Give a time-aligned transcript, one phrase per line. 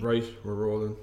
[0.00, 0.96] Right, we're rolling.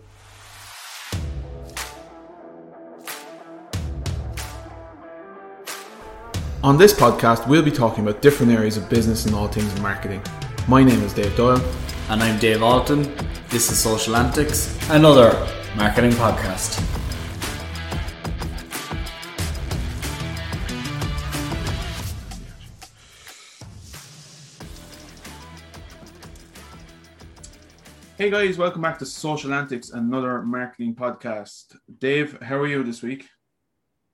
[6.64, 10.22] On this podcast, we'll be talking about different areas of business and all things marketing.
[10.68, 11.62] My name is Dave Doyle.
[12.10, 13.04] And I'm Dave Alton.
[13.50, 17.01] This is Social Antics, another marketing podcast.
[28.22, 31.76] Hey guys, welcome back to Social Antics, another marketing podcast.
[31.98, 33.28] Dave, how are you this week?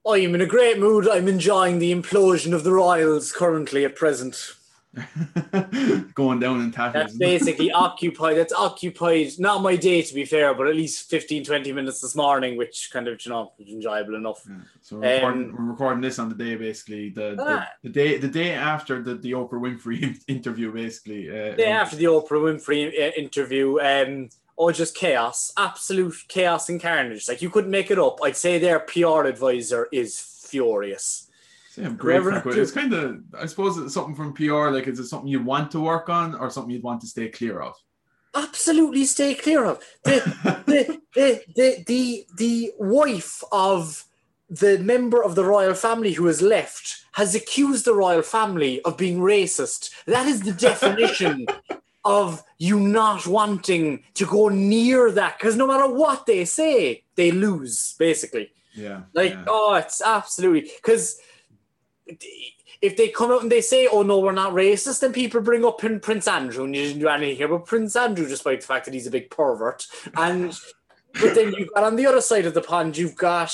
[0.06, 1.06] I'm in a great mood.
[1.06, 4.54] I'm enjoying the implosion of the Royals currently at present.
[6.14, 7.12] Going down in tatters.
[7.12, 8.36] That's basically occupied.
[8.36, 12.14] That's occupied, not my day to be fair, but at least 15, 20 minutes this
[12.14, 14.42] morning, which kind of, you know, was enjoyable enough.
[14.48, 14.56] Yeah.
[14.82, 17.68] So we're, recording, Um, we're recording this on the day, basically the, the, Ah.
[17.82, 21.28] the day the day after the, the Oprah Winfrey interview, basically.
[21.30, 26.80] Uh, Day after the Oprah Winfrey uh, interview, um, oh, just chaos, absolute chaos and
[26.82, 27.28] carnage.
[27.28, 28.18] Like you couldn't make it up.
[28.22, 31.27] I'd say their PR advisor is furious.
[31.78, 32.62] Yeah, great Whoever- crack with it.
[32.62, 34.68] It's kind of, I suppose, it's something from PR.
[34.70, 37.28] Like, is it something you want to work on, or something you'd want to stay
[37.28, 37.74] clear of?
[38.34, 40.20] Absolutely stay clear of the
[40.66, 44.04] the, the, the, the, the wife of
[44.50, 48.96] the member of the royal family who has left has accused the royal family of
[48.96, 49.90] being racist.
[50.06, 51.46] That is the definition
[52.04, 57.30] of you not wanting to go near that because no matter what they say, they
[57.32, 58.50] lose, basically.
[58.74, 59.44] yeah, Like, yeah.
[59.48, 61.18] oh, it's absolutely because
[62.80, 65.64] if they come out and they say, "Oh no, we're not racist," then people bring
[65.64, 68.84] up Prince Andrew, and you didn't do anything here But Prince Andrew, despite the fact
[68.84, 69.86] that he's a big pervert.
[70.16, 70.58] And
[71.20, 73.52] but then you've got on the other side of the pond, you've got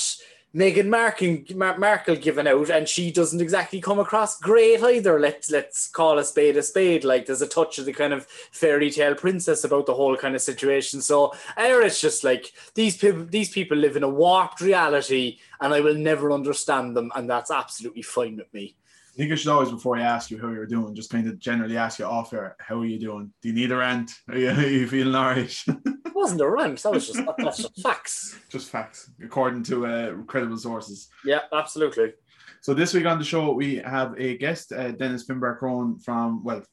[0.55, 5.19] Meghan Markle, Mar- Markle given out, and she doesn't exactly come across great either.
[5.19, 7.03] Let's let's call a spade a spade.
[7.03, 10.33] Like there's a touch of the kind of fairy tale princess about the whole kind
[10.33, 11.01] of situation.
[11.01, 13.25] So there, it's just like these people.
[13.25, 17.51] These people live in a warped reality, and I will never understand them, and that's
[17.51, 18.77] absolutely fine with me.
[19.13, 21.39] I think I should always, before I ask you how you're doing, just kind of
[21.39, 23.31] generally ask you off air, how are you doing?
[23.41, 24.11] Do you need a rant?
[24.29, 25.65] Are you, are you feeling all right?
[26.25, 26.81] Wasn't a rant.
[26.81, 28.39] That was just that's just facts.
[28.49, 31.07] just facts, according to uh, credible sources.
[31.23, 32.13] Yeah, absolutely.
[32.61, 36.43] So this week on the show, we have a guest, uh, Dennis Finbar Cronin from,
[36.43, 36.63] well,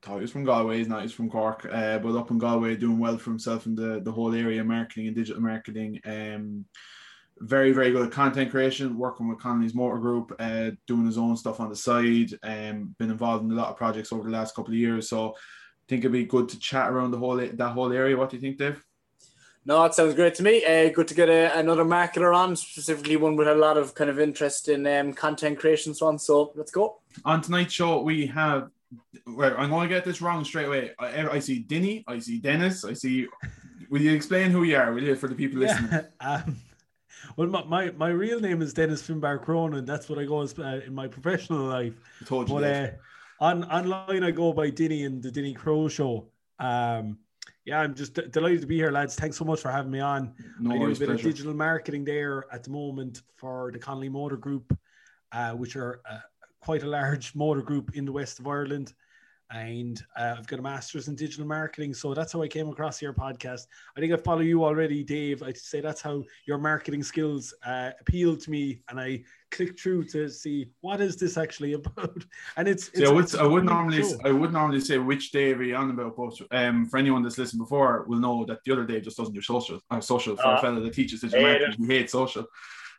[0.00, 2.76] thought he was from Galway, he's not, he's from Cork, uh, but up in Galway
[2.76, 6.00] doing well for himself in the, the whole area, marketing and digital marketing.
[6.06, 6.64] Um,
[7.40, 11.36] very, very good at content creation, working with Connolly's Motor Group, uh, doing his own
[11.36, 14.54] stuff on the side, um, been involved in a lot of projects over the last
[14.54, 15.10] couple of years.
[15.10, 18.16] So I think it'd be good to chat around the whole that whole area.
[18.16, 18.82] What do you think, Dave?
[19.66, 20.64] No, it sounds great to me.
[20.64, 24.10] Uh, good to get a, another marketer on, specifically one with a lot of kind
[24.10, 26.18] of interest in um, content creation, so on.
[26.18, 27.00] So let's go.
[27.24, 28.70] On tonight's show, we have.
[29.26, 30.90] Well, I'm going to get this wrong straight away.
[30.98, 33.26] I, I see Dinny, I see Dennis, I see.
[33.88, 34.92] Will you explain who you are?
[34.92, 35.90] Will you for the people listening?
[36.20, 36.42] Yeah.
[36.46, 36.56] Um,
[37.36, 39.84] well, my, my, my real name is Dennis Finbar Cronin.
[39.84, 41.94] That's what I go as uh, in my professional life.
[42.20, 42.54] I told you.
[42.54, 42.88] But Dave.
[43.40, 46.28] uh, on online, I go by Dinny and the Dinny Crow Show.
[46.58, 47.18] Um,
[47.64, 49.14] yeah, I'm just d- delighted to be here, lads.
[49.14, 50.34] Thanks so much for having me on.
[50.60, 54.10] no I do a bit of digital marketing there at the moment for the Connolly
[54.10, 54.76] Motor Group,
[55.32, 56.18] uh, which are uh,
[56.60, 58.92] quite a large motor group in the west of Ireland.
[59.50, 61.94] And uh, I've got a master's in digital marketing.
[61.94, 63.66] So that's how I came across your podcast.
[63.96, 65.42] I think I follow you already, Dave.
[65.42, 68.80] I'd say that's how your marketing skills uh, appealed to me.
[68.88, 72.24] And I clicked through to see what is this actually about.
[72.56, 74.18] And it's, See, I would, it's a I would normally, show.
[74.24, 77.38] I would normally say which Dave are you on about, but um, for anyone that's
[77.38, 79.78] listened before, will know that the other Dave just doesn't do social.
[79.90, 80.60] Uh, social for a Ah.
[80.60, 82.46] fella that teaches digital Hate marketing, he hates social.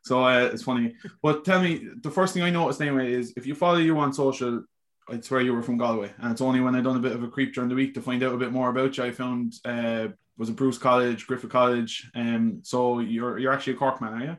[0.03, 0.94] So uh, it's funny.
[1.23, 4.13] But tell me, the first thing I noticed anyway is if you follow you on
[4.13, 4.63] social,
[5.07, 7.23] I'd swear you were from Galway, and it's only when I done a bit of
[7.23, 9.03] a creep during the week to find out a bit more about you.
[9.03, 10.07] I found uh,
[10.38, 12.61] was it Bruce College, Griffith College, um.
[12.63, 14.38] So you're you're actually a Cork man, are you?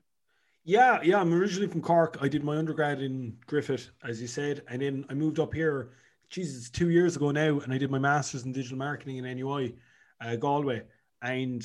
[0.64, 1.20] Yeah, yeah.
[1.20, 2.18] I'm originally from Cork.
[2.20, 5.92] I did my undergrad in Griffith, as you said, and then I moved up here.
[6.28, 9.76] Jesus, two years ago now, and I did my masters in digital marketing in NUI,
[10.20, 10.82] uh, Galway.
[11.22, 11.64] And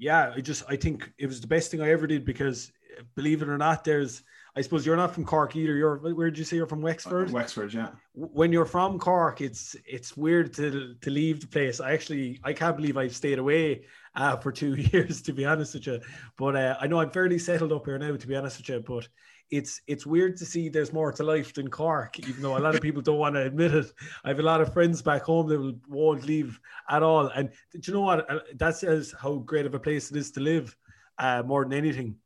[0.00, 2.72] yeah, I just I think it was the best thing I ever did because,
[3.14, 4.22] believe it or not, there's
[4.56, 5.76] I suppose you're not from Cork either.
[5.76, 7.30] You're where did you say you're from Wexford?
[7.30, 7.90] Wexford, yeah.
[8.14, 11.80] when you're from Cork, it's it's weird to to leave the place.
[11.80, 13.82] I actually I can't believe I've stayed away
[14.16, 16.00] uh, for two years to be honest with you.
[16.38, 18.80] But uh, I know I'm fairly settled up here now to be honest with you.
[18.80, 19.06] But
[19.50, 22.74] it's it's weird to see there's more to life than Cork, even though a lot
[22.74, 23.92] of people don't want to admit it.
[24.24, 27.26] I have a lot of friends back home that will, won't leave at all.
[27.28, 28.28] And do you know what?
[28.56, 30.76] That says how great of a place it is to live,
[31.18, 32.16] uh, more than anything.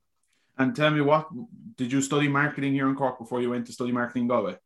[0.58, 1.28] And tell me what
[1.76, 4.56] did you study marketing here in Cork before you went to study marketing in Galway?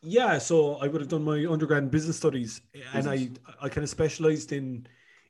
[0.00, 2.60] Yeah, so I would have done my undergrad in business studies,
[2.94, 3.28] and I
[3.60, 4.86] I kind of specialized in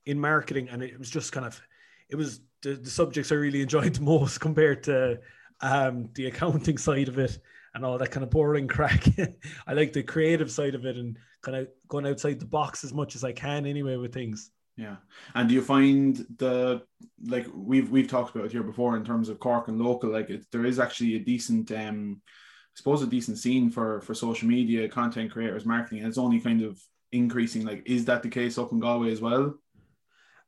[0.06, 1.60] in marketing, and it was just kind of
[2.08, 5.20] it was the, the subjects I really enjoyed the most compared to
[5.60, 7.38] um, the accounting side of it
[7.75, 9.05] and all that kind of boring crack.
[9.66, 12.93] I like the creative side of it and kind of going outside the box as
[12.93, 14.50] much as I can anyway with things.
[14.76, 14.96] Yeah,
[15.34, 16.82] and do you find the
[17.25, 20.31] like we've we've talked about it here before in terms of Cork and local, like
[20.31, 24.46] it, there is actually a decent um I suppose a decent scene for for social
[24.46, 26.81] media content creators marketing and it's only kind of
[27.11, 29.54] increasing like is that the case up in galway as well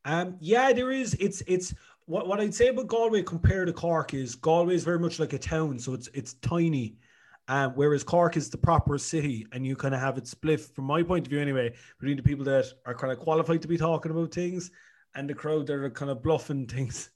[0.04, 1.74] um yeah there is it's it's
[2.06, 5.32] what, what i'd say about galway compared to cork is galway is very much like
[5.32, 6.96] a town so it's it's tiny
[7.48, 10.84] um, whereas Cork is the proper city, and you kind of have it split, from
[10.84, 13.76] my point of view anyway, between the people that are kind of qualified to be
[13.76, 14.70] talking about things
[15.16, 17.10] and the crowd that are kind of bluffing things.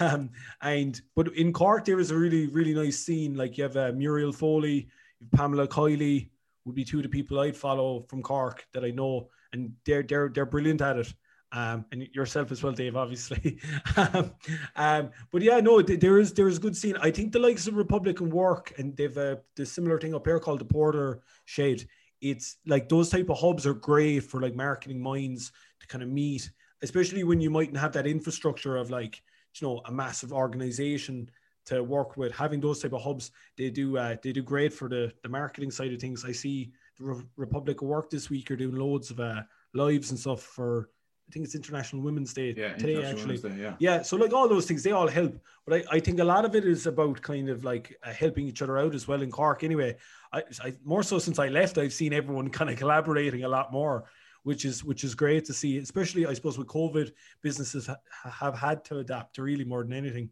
[0.00, 0.30] Um,
[0.62, 3.34] and but in Cork there is a really really nice scene.
[3.34, 4.88] Like you have uh, Muriel Foley,
[5.36, 6.30] Pamela Kiley
[6.64, 10.02] would be two of the people I'd follow from Cork that I know, and they're
[10.02, 11.14] they're they're brilliant at it.
[11.56, 13.58] Um, and yourself as well, Dave, obviously.
[13.96, 14.32] um,
[14.76, 16.96] um, but yeah, no, there is there is a good scene.
[17.00, 20.26] I think the likes of Republic of Work, and they've uh, the similar thing up
[20.26, 21.88] here called the Porter Shade.
[22.20, 26.10] It's like those type of hubs are great for like marketing minds to kind of
[26.10, 26.50] meet
[26.82, 29.22] especially when you mightn't have that infrastructure of like
[29.54, 31.28] you know a massive organization
[31.64, 34.88] to work with having those type of hubs they do uh, they do great for
[34.88, 38.50] the the marketing side of things i see the Re- republic of work this week
[38.50, 39.42] are doing loads of uh,
[39.74, 40.90] lives and stuff for
[41.28, 43.38] I think it's International Women's Day yeah, today, actually.
[43.38, 43.74] Day, yeah.
[43.80, 45.36] yeah, so like all those things, they all help.
[45.66, 48.46] But I, I think a lot of it is about kind of like uh, helping
[48.46, 49.64] each other out as well in Cork.
[49.64, 49.96] Anyway,
[50.32, 53.72] I, I more so since I left, I've seen everyone kind of collaborating a lot
[53.72, 54.04] more
[54.46, 55.78] which is which is great to see.
[55.78, 57.10] Especially, I suppose, with COVID,
[57.42, 60.30] businesses ha- have had to adapt to really more than anything.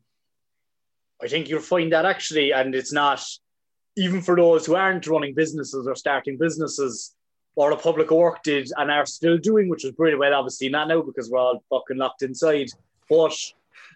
[1.21, 3.25] I think you'll find that actually, and it's not
[3.97, 7.14] even for those who aren't running businesses or starting businesses,
[7.57, 10.21] or the public work did and are still doing, which was brilliant.
[10.21, 12.69] Well, obviously not now because we're all fucking locked inside.
[13.09, 13.37] But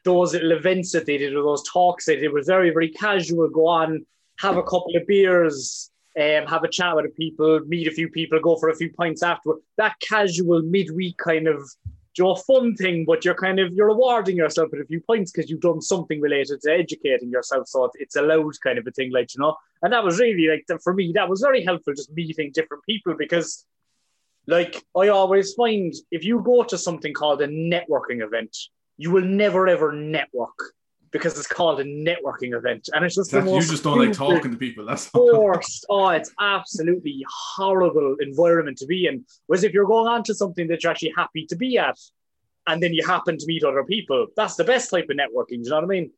[0.05, 3.49] those little events that they did or those talks they did was very, very casual.
[3.49, 4.07] Go on,
[4.39, 8.09] have a couple of beers, um, have a chat with the people, meet a few
[8.09, 9.61] people, go for a few pints afterward.
[9.77, 11.69] That casual midweek kind of
[12.25, 15.51] know, fun thing, but you're kind of you're rewarding yourself with a few points because
[15.51, 17.69] you've done something related to educating yourself.
[17.69, 19.57] So it's allowed kind of a thing, like you know.
[19.83, 23.15] And that was really like for me, that was very helpful, just meeting different people
[23.17, 23.65] because,
[24.47, 28.57] like, I always find if you go to something called a networking event,
[28.97, 30.75] you will never ever network
[31.11, 33.53] because it's called a networking event, and it's just Exactly.
[33.53, 34.85] the You just don't like talking to people.
[34.85, 35.87] That's forced.
[35.89, 37.25] oh, it's absolutely
[37.57, 39.25] horrible environment to be in.
[39.47, 41.99] Whereas if you're going on to something that you're actually happy to be at,
[42.67, 45.49] and then you happen to meet other people, that's the best type of networking.
[45.49, 46.11] Do you know what I mean?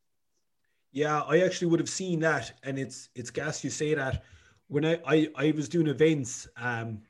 [0.93, 4.25] Yeah, I actually would have seen that, and it's it's gas you say that.
[4.67, 7.03] When I I, I was doing events, um,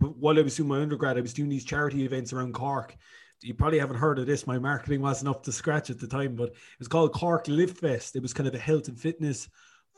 [0.00, 2.96] while I was doing my undergrad, I was doing these charity events around Cork.
[3.40, 4.46] You probably haven't heard of this.
[4.46, 7.78] My marketing wasn't up to scratch at the time, but it was called Cork Live
[7.78, 8.16] Fest.
[8.16, 9.48] It was kind of a health and fitness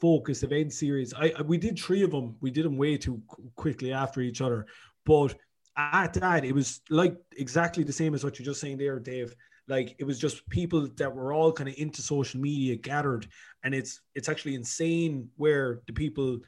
[0.01, 1.15] focused event series.
[1.15, 2.37] I I- we did three of them.
[2.41, 3.23] We did them way too
[3.57, 4.67] quickly after each other,
[5.07, 5.35] but
[5.77, 9.35] at that it was like exactly the same as what you're just saying there, Dave
[9.71, 13.27] like it was just people that were all kind of into social media gathered
[13.63, 16.39] and it's it's actually insane where the people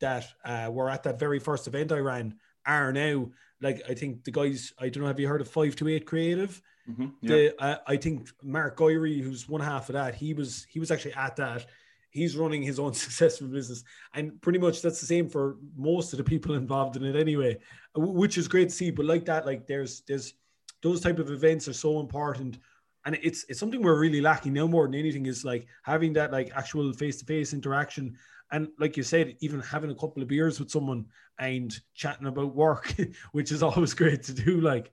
[0.00, 2.34] that uh, were at that very first event i ran
[2.66, 3.28] are now
[3.64, 6.62] like i think the guys i don't know have you heard of 528 creative?
[6.88, 7.28] Mhm, yeah.
[7.28, 10.90] the uh, i think mark Guyry, who's one half of that he was he was
[10.90, 11.66] actually at that.
[12.10, 13.82] He's running his own successful business.
[14.14, 17.58] And pretty much that's the same for most of the people involved in it anyway
[17.96, 18.90] which is great to see.
[18.90, 20.34] But like that like there's there's
[20.82, 22.58] those type of events are so important.
[23.06, 26.32] And it's it's something we're really lacking now more than anything is like having that
[26.32, 28.16] like actual face-to-face interaction
[28.52, 31.06] and like you said even having a couple of beers with someone
[31.38, 32.94] and chatting about work
[33.32, 34.92] which is always great to do like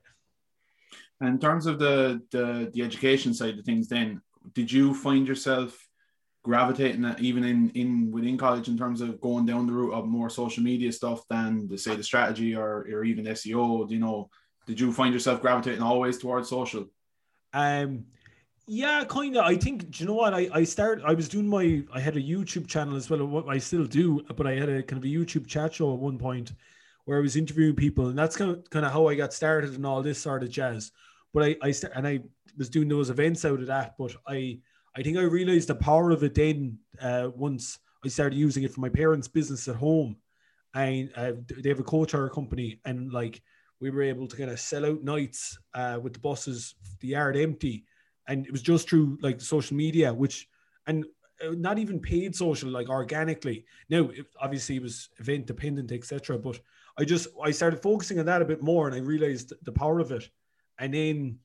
[1.22, 4.20] And in terms of the, the the education side of things, then
[4.54, 5.88] did you find yourself
[6.42, 10.28] gravitating even in in within college in terms of going down the route of more
[10.28, 13.86] social media stuff than the say the strategy or or even SEO?
[13.86, 14.30] Do you know?
[14.66, 16.86] Did you find yourself gravitating always towards social?
[17.52, 18.06] Um,
[18.66, 19.44] yeah, kind of.
[19.44, 19.90] I think.
[19.90, 20.34] Do you know what?
[20.34, 21.04] I I started.
[21.04, 21.82] I was doing my.
[21.92, 23.24] I had a YouTube channel as well.
[23.26, 25.98] What I still do, but I had a kind of a YouTube chat show at
[25.98, 26.52] one point
[27.04, 29.74] where I was interviewing people, and that's kind of kind of how I got started
[29.74, 30.92] and all this sort of jazz.
[31.34, 32.20] But I I and I
[32.56, 33.94] was doing those events out of that.
[33.98, 34.60] But I
[34.96, 38.72] I think I realized the power of it then uh, once I started using it
[38.72, 40.16] for my parents' business at home,
[40.74, 43.42] and uh, they have a coach hire company, and like
[43.80, 47.36] we were able to kind of sell out nights uh, with the buses, the yard
[47.36, 47.84] empty,
[48.28, 50.48] and it was just through like social media, which
[50.86, 51.04] and
[51.44, 53.64] uh, not even paid social, like organically.
[53.88, 56.38] Now, it, obviously, it was event dependent, etc.
[56.38, 56.60] But
[56.98, 59.98] I just I started focusing on that a bit more, and I realized the power
[59.98, 60.28] of it.
[60.78, 61.38] And then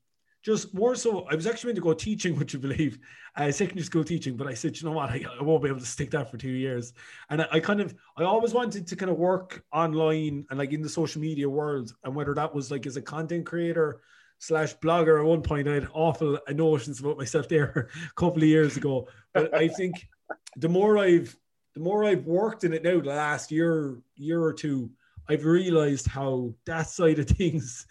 [0.43, 3.00] just more so, I was actually meant to go teaching, would you believe,
[3.36, 4.38] uh, secondary school teaching.
[4.38, 6.38] But I said, you know what, I, I won't be able to stick that for
[6.38, 6.93] two years.
[7.29, 10.72] And I, I, kind of, I always wanted to kind of work online and like
[10.72, 14.01] in the social media world, and whether that was like as a content creator
[14.39, 15.20] slash blogger.
[15.20, 19.08] At one point, I had awful notions about myself there a couple of years ago.
[19.34, 20.08] But I think
[20.56, 21.36] the more I've
[21.74, 24.89] the more I've worked in it now, the last year year or two,
[25.29, 27.86] I've realized how that side of things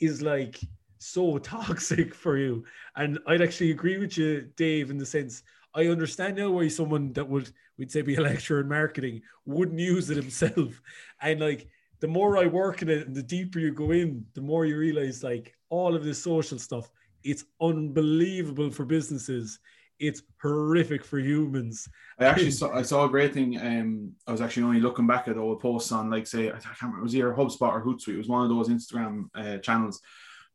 [0.00, 0.60] is like
[0.98, 2.64] so toxic for you.
[2.96, 5.42] And I'd actually agree with you, Dave, in the sense
[5.74, 9.80] I understand now why someone that would we'd say be a lecturer in marketing wouldn't
[9.80, 10.80] use it himself.
[11.20, 11.68] And like
[12.04, 14.76] the more I work in it and the deeper you go in, the more you
[14.76, 16.90] realize like all of this social stuff,
[17.22, 19.58] it's unbelievable for businesses.
[19.98, 21.88] It's horrific for humans.
[22.18, 23.58] I actually saw I saw a great thing.
[23.58, 26.82] Um, I was actually only looking back at old posts on like say I can't
[26.82, 28.16] remember it was either HubSpot or Hootsuite.
[28.16, 29.98] It was one of those Instagram uh, channels.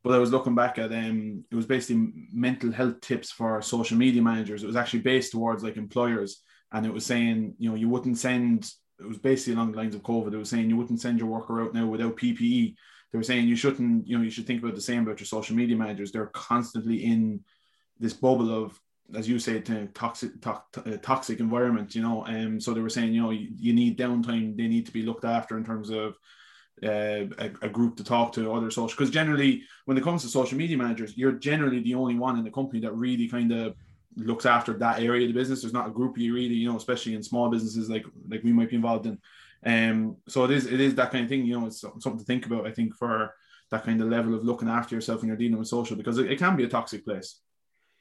[0.03, 3.97] But I was looking back at um, it was basically mental health tips for social
[3.97, 4.61] media managers.
[4.61, 8.19] It was actually based towards like employers, and it was saying you know you wouldn't
[8.19, 10.33] send it was basically along the lines of COVID.
[10.33, 12.75] It was saying you wouldn't send your worker out now without PPE.
[13.11, 15.25] They were saying you shouldn't, you know, you should think about the same about your
[15.25, 16.11] social media managers.
[16.11, 17.43] They're constantly in
[17.99, 18.79] this bubble of,
[19.15, 19.61] as you say,
[19.93, 21.95] toxic, to, uh, toxic environment.
[21.95, 24.55] You know, and um, so they were saying, you know, you, you, need downtime.
[24.55, 26.15] They need to be looked after in terms of
[26.83, 28.95] uh, a, a, group to talk to other social.
[28.95, 32.43] Because generally, when it comes to social media managers, you're generally the only one in
[32.43, 33.75] the company that really kind of
[34.15, 35.61] looks after that area of the business.
[35.61, 38.53] There's not a group you really, you know, especially in small businesses like like we
[38.53, 39.19] might be involved in.
[39.65, 41.45] Um, so it is it is that kind of thing.
[41.45, 42.67] You know, it's something to think about.
[42.67, 43.33] I think for
[43.71, 46.31] that kind of level of looking after yourself when you're dealing with social because it,
[46.31, 47.39] it can be a toxic place.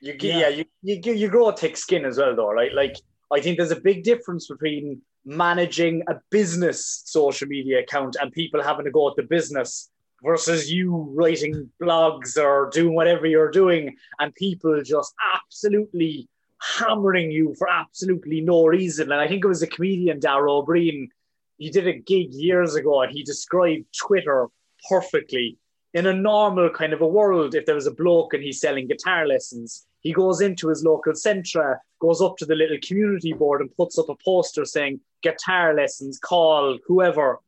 [0.00, 2.72] You yeah, yeah you, you you grow a thick skin as well, though, right?
[2.72, 2.96] Like
[3.32, 8.62] I think there's a big difference between managing a business social media account and people
[8.62, 9.90] having to go at the business
[10.22, 16.28] versus you writing blogs or doing whatever you're doing and people just absolutely
[16.60, 19.12] hammering you for absolutely no reason.
[19.12, 21.08] And I think it was a comedian, Dara Ó Briain,
[21.56, 24.48] he did a gig years ago and he described Twitter
[24.88, 25.58] perfectly.
[25.94, 28.86] In a normal kind of a world, if there was a bloke and he's selling
[28.86, 33.60] guitar lessons, he goes into his local centre, goes up to the little community board
[33.60, 37.40] and puts up a poster saying guitar lessons, call whoever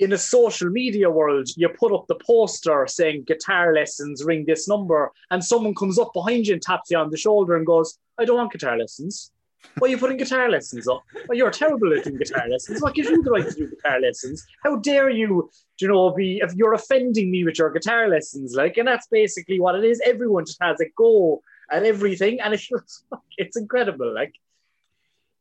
[0.00, 4.66] in a social media world, you put up the poster saying guitar lessons, ring this
[4.66, 7.98] number, and someone comes up behind you and taps you on the shoulder and goes,
[8.18, 9.30] I don't want guitar lessons.
[9.76, 11.02] Why are you putting guitar lessons up?
[11.28, 12.80] Well, you're terrible at doing guitar lessons.
[12.80, 14.46] What gives you the right to do guitar lessons?
[14.64, 18.54] How dare you, you know, be if you're offending me with your guitar lessons?
[18.54, 20.00] Like, and that's basically what it is.
[20.06, 22.70] Everyone just has a go at everything, and it's
[23.36, 24.14] it's incredible.
[24.14, 24.32] Like,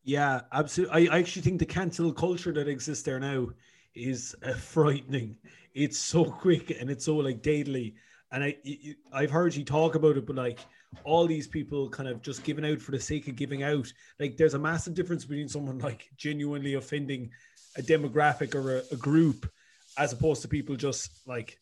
[0.04, 1.08] yeah, absolutely.
[1.10, 3.48] I, I actually think the cancel culture that exists there now
[3.96, 5.38] is uh, frightening.
[5.74, 7.96] It's so quick and it's so like deadly.
[8.32, 8.56] And I,
[9.12, 10.60] I've heard you talk about it, but like
[11.04, 13.92] all these people kind of just giving out for the sake of giving out.
[14.20, 17.32] Like there's a massive difference between someone like genuinely offending
[17.78, 19.50] a demographic or a, a group,
[19.98, 21.58] as opposed to people just like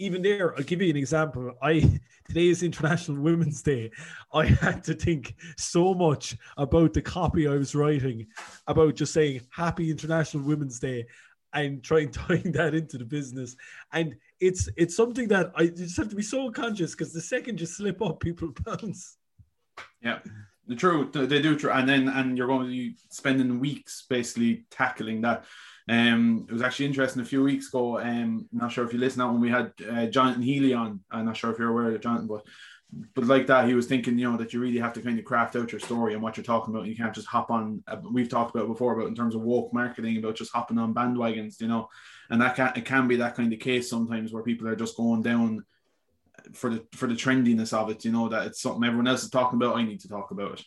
[0.00, 1.52] even there, I'll give you an example.
[1.60, 1.80] I
[2.26, 3.90] today is International Women's Day.
[4.32, 8.26] I had to think so much about the copy I was writing
[8.66, 11.06] about just saying Happy International Women's Day
[11.52, 13.56] and trying tying that into the business.
[13.92, 17.60] And it's it's something that I just have to be so conscious because the second
[17.60, 19.16] you slip up, people bounce.
[20.02, 20.18] Yeah,
[20.66, 24.64] the true they do true, and then and you're going to be spending weeks basically
[24.70, 25.44] tackling that.
[25.88, 27.98] Um, it was actually interesting a few weeks ago.
[27.98, 31.00] Um, not sure if you listened out when we had uh, Jonathan Healy on.
[31.10, 32.46] I'm not sure if you're aware of Jonathan, but
[32.92, 35.24] but like that, he was thinking, you know, that you really have to kind of
[35.24, 36.86] craft out your story and what you're talking about.
[36.86, 37.82] You can't just hop on.
[37.86, 40.94] Uh, we've talked about before about in terms of woke marketing about just hopping on
[40.94, 41.88] bandwagons, you know,
[42.30, 44.96] and that can it can be that kind of case sometimes where people are just
[44.96, 45.64] going down
[46.52, 48.04] for the for the trendiness of it.
[48.04, 49.76] You know that it's something everyone else is talking about.
[49.76, 50.64] I need to talk about it.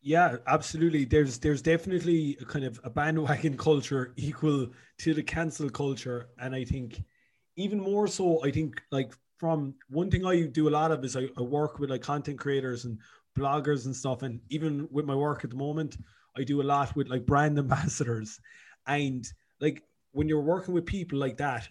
[0.00, 1.04] Yeah, absolutely.
[1.04, 6.54] There's there's definitely a kind of a bandwagon culture equal to the cancel culture, and
[6.54, 7.02] I think
[7.56, 8.42] even more so.
[8.44, 9.12] I think like
[9.44, 12.38] from one thing I do a lot of is I, I work with like content
[12.38, 12.98] creators and
[13.38, 14.22] bloggers and stuff.
[14.22, 15.98] And even with my work at the moment,
[16.34, 18.40] I do a lot with like brand ambassadors.
[18.86, 19.82] And like
[20.12, 21.68] when you're working with people like that,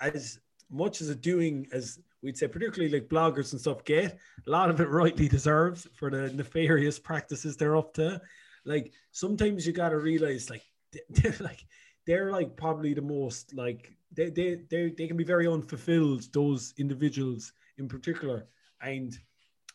[0.00, 0.38] as
[0.70, 4.70] much as a doing as we'd say, particularly like bloggers and stuff get, a lot
[4.70, 8.18] of it rightly deserves for the nefarious practices they're up to.
[8.64, 10.62] Like sometimes you gotta realize like
[11.10, 11.66] they're like
[12.06, 16.74] they're like probably the most like they, they, they, they can be very unfulfilled, those
[16.78, 18.46] individuals in particular.
[18.82, 19.16] And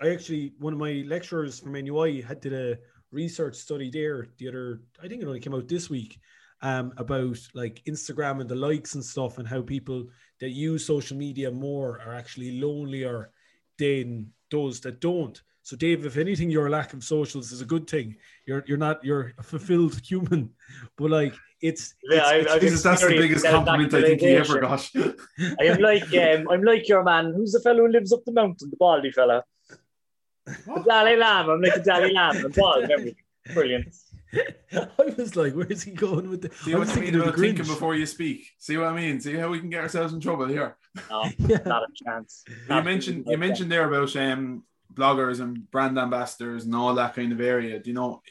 [0.02, 2.78] I actually one of my lecturers from NUI had did a
[3.12, 4.82] research study there the other.
[5.04, 6.20] I think it only came out this week.
[6.62, 10.08] Um, about like Instagram and the likes and stuff, and how people
[10.42, 13.32] that use social media more are actually lonelier
[13.78, 15.42] than those that don't.
[15.70, 18.16] So, Dave, if anything, your lack of socials is a good thing.
[18.48, 20.50] You're you're not you're a fulfilled human,
[20.98, 24.60] but like it's yeah, it's, I, I've that's the biggest compliment I think he ever
[24.62, 24.90] got.
[25.60, 27.34] I am like um, I'm like your man.
[27.36, 29.44] Who's the fellow who lives up the mountain, the baldy fella?
[30.48, 31.54] The Dalai Lama.
[31.54, 32.40] I'm like the Dalai Lama.
[32.46, 32.90] I'm bald.
[33.54, 33.96] Brilliant.
[34.74, 36.56] I was like, where's he going with the?
[36.64, 38.50] See I what was you mean about thinking before you speak.
[38.58, 39.20] See what I mean?
[39.22, 40.78] See how we can get ourselves in trouble here.
[41.12, 41.60] No, Yeah.
[41.68, 42.44] not a chance.
[42.68, 47.32] You mentioned you mentioned there about um bloggers and brand ambassadors and all that kind
[47.32, 47.82] of area.
[47.84, 48.22] You know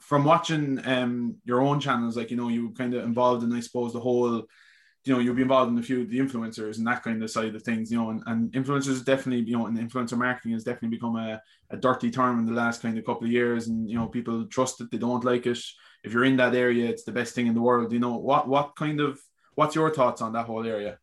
[0.00, 3.60] from watching um your own channels, like you know, you kind of involved in I
[3.60, 4.46] suppose the whole
[5.04, 7.30] you know, you'll be involved in a few of the influencers and that kind of
[7.30, 10.64] side of things, you know, and, and influencers definitely, you know, and influencer marketing has
[10.64, 13.68] definitely become a, a dirty term in the last kind of couple of years.
[13.68, 15.58] And, you know, people trust it, they don't like it.
[16.04, 17.92] If you're in that area, it's the best thing in the world.
[17.92, 19.18] You know, what what kind of
[19.54, 20.98] what's your thoughts on that whole area?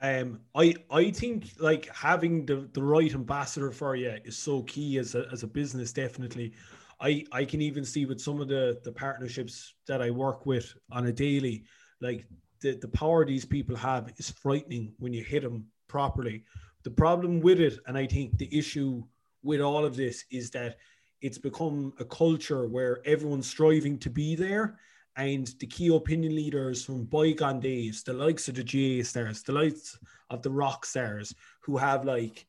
[0.00, 4.98] Um, I I think like having the, the right ambassador for you is so key
[4.98, 5.92] as a, as a business.
[5.92, 6.52] Definitely,
[7.00, 10.72] I I can even see with some of the the partnerships that I work with
[10.92, 11.64] on a daily,
[12.00, 12.26] like
[12.60, 16.44] the the power these people have is frightening when you hit them properly.
[16.84, 19.02] The problem with it, and I think the issue
[19.42, 20.76] with all of this is that
[21.20, 24.78] it's become a culture where everyone's striving to be there
[25.18, 29.52] and the key opinion leaders from bygone days, the likes of the GAA stars, the
[29.52, 29.98] likes
[30.30, 32.46] of the rock stars, who have like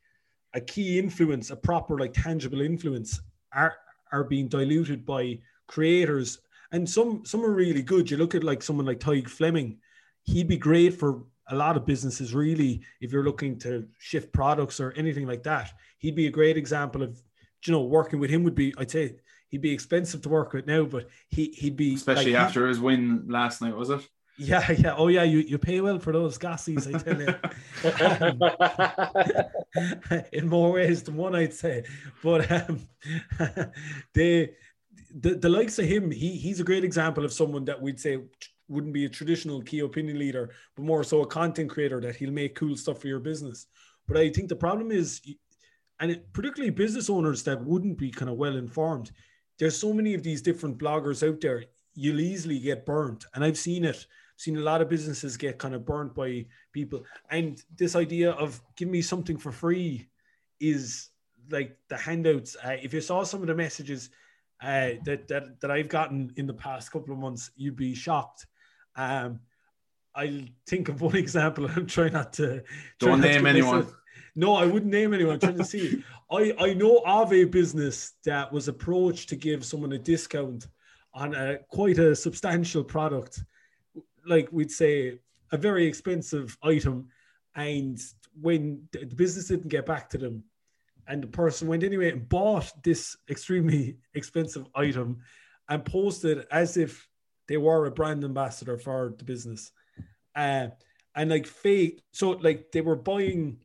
[0.54, 3.20] a key influence, a proper like tangible influence,
[3.54, 3.76] are
[4.12, 6.40] are being diluted by creators.
[6.72, 8.10] And some some are really good.
[8.10, 9.80] You look at like someone like Tadhg Fleming,
[10.24, 12.36] he'd be great for a lot of businesses.
[12.36, 16.56] Really, if you're looking to shift products or anything like that, he'd be a great
[16.56, 17.20] example of.
[17.66, 19.18] You know, working with him would be, I'd say,
[19.50, 22.68] he'd be expensive to work with now, but he he'd be Especially like, he- after
[22.68, 24.08] his win last night, was it?
[24.38, 24.94] yeah, yeah.
[24.96, 25.24] Oh, yeah.
[25.24, 27.36] You, you pay well for those gassies, I tell you.
[30.32, 31.84] In more ways than one, I'd say.
[32.24, 32.80] But um,
[34.14, 34.52] the,
[35.14, 38.20] the the likes of him, he he's a great example of someone that we'd say
[38.70, 42.32] wouldn't be a traditional key opinion leader, but more so a content creator that he'll
[42.32, 43.66] make cool stuff for your business.
[44.08, 45.22] But I think the problem is,
[46.00, 49.12] and it, particularly business owners that wouldn't be kind of well informed.
[49.60, 51.66] There's so many of these different bloggers out there.
[51.94, 54.06] You'll easily get burnt, and I've seen it
[54.40, 57.04] seen a lot of businesses get kind of burnt by people.
[57.30, 60.08] And this idea of give me something for free
[60.62, 61.10] is
[61.52, 62.56] like the handouts.
[62.64, 64.10] Uh, if you saw some of the messages
[64.62, 68.48] uh, that, that that I've gotten in the past couple of months, you'd be shocked.
[68.96, 69.42] Um,
[70.16, 71.70] I'll think of one example.
[71.70, 72.62] I'm trying not to
[73.00, 73.88] try Don't not to name get anyone.
[74.40, 75.34] No, I wouldn't name anyone.
[75.34, 76.02] I'm trying to see.
[76.32, 80.68] I, I know of a business that was approached to give someone a discount
[81.14, 83.44] on a quite a substantial product
[84.26, 85.20] like we'd say
[85.52, 87.10] a very expensive item
[87.56, 88.00] and
[88.40, 90.44] when the the business didn't get back to them
[91.08, 95.18] and the person went anyway and bought this extremely expensive item
[95.68, 97.10] and posted as if
[97.50, 99.72] they were a brand ambassador for the business
[100.36, 100.68] uh,
[101.16, 103.58] and like fake so like they were buying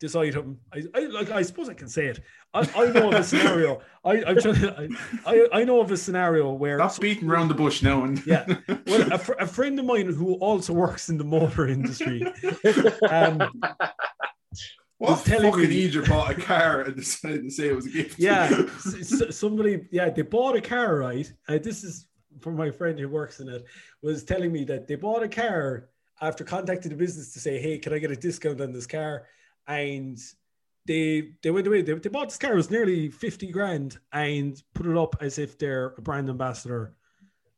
[0.00, 2.20] this item I, I like I suppose I can say it
[2.54, 4.88] I, I know of a scenario I, I'm trying to,
[5.26, 8.04] I, I know of a scenario where Stop beating around the bush now.
[8.04, 8.46] And Yeah.
[8.86, 12.22] well, a, fr- a friend of mine who also works in the motor industry,
[13.10, 13.38] um,
[14.96, 17.86] what was telling fucking me- Egypt bought a car and decided to say it was
[17.86, 18.18] a gift?
[18.18, 18.48] yeah,
[19.30, 21.30] somebody, yeah, they bought a car, right?
[21.48, 22.06] Uh, this is
[22.40, 23.64] from my friend who works in it,
[24.02, 25.88] was telling me that they bought a car
[26.22, 29.26] after contacting the business to say, hey, can I get a discount on this car?
[29.66, 30.18] And
[30.86, 31.82] they they went away.
[31.82, 32.52] They, they bought this car.
[32.52, 36.96] It was nearly fifty grand, and put it up as if they're a brand ambassador,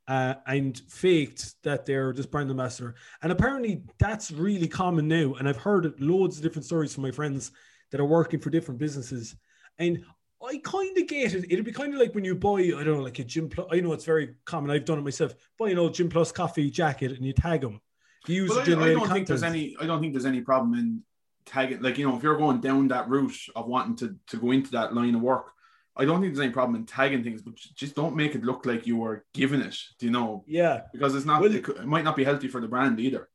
[0.09, 2.95] uh, and faked that they're this brand ambassador.
[3.23, 5.35] And apparently, that's really common now.
[5.35, 7.53] And I've heard loads of different stories from my friends
[7.91, 9.37] that are working for different businesses.
[9.79, 10.05] And
[10.45, 11.47] I kind of get it.
[11.51, 13.69] It'd be kind of like when you buy, I don't know, like a Gym Plus.
[13.71, 14.71] I know it's very common.
[14.71, 15.35] I've done it myself.
[15.59, 17.81] Buy an old Gym Plus coffee jacket and you tag them.
[18.27, 19.77] You use Well, I, I don't think there's any.
[19.81, 21.03] I don't think there's any problem in
[21.45, 21.83] tagging.
[21.83, 24.71] Like you know, if you're going down that route of wanting to to go into
[24.73, 25.53] that line of work,
[25.97, 28.65] I don't think there's any problem in tagging things, but just don't make it look
[28.67, 29.77] like you were giving it.
[29.99, 30.45] Do you know?
[30.47, 30.83] Yeah.
[30.93, 31.41] Because it's not.
[31.41, 33.29] Well- it, could- it might not be healthy for the brand either.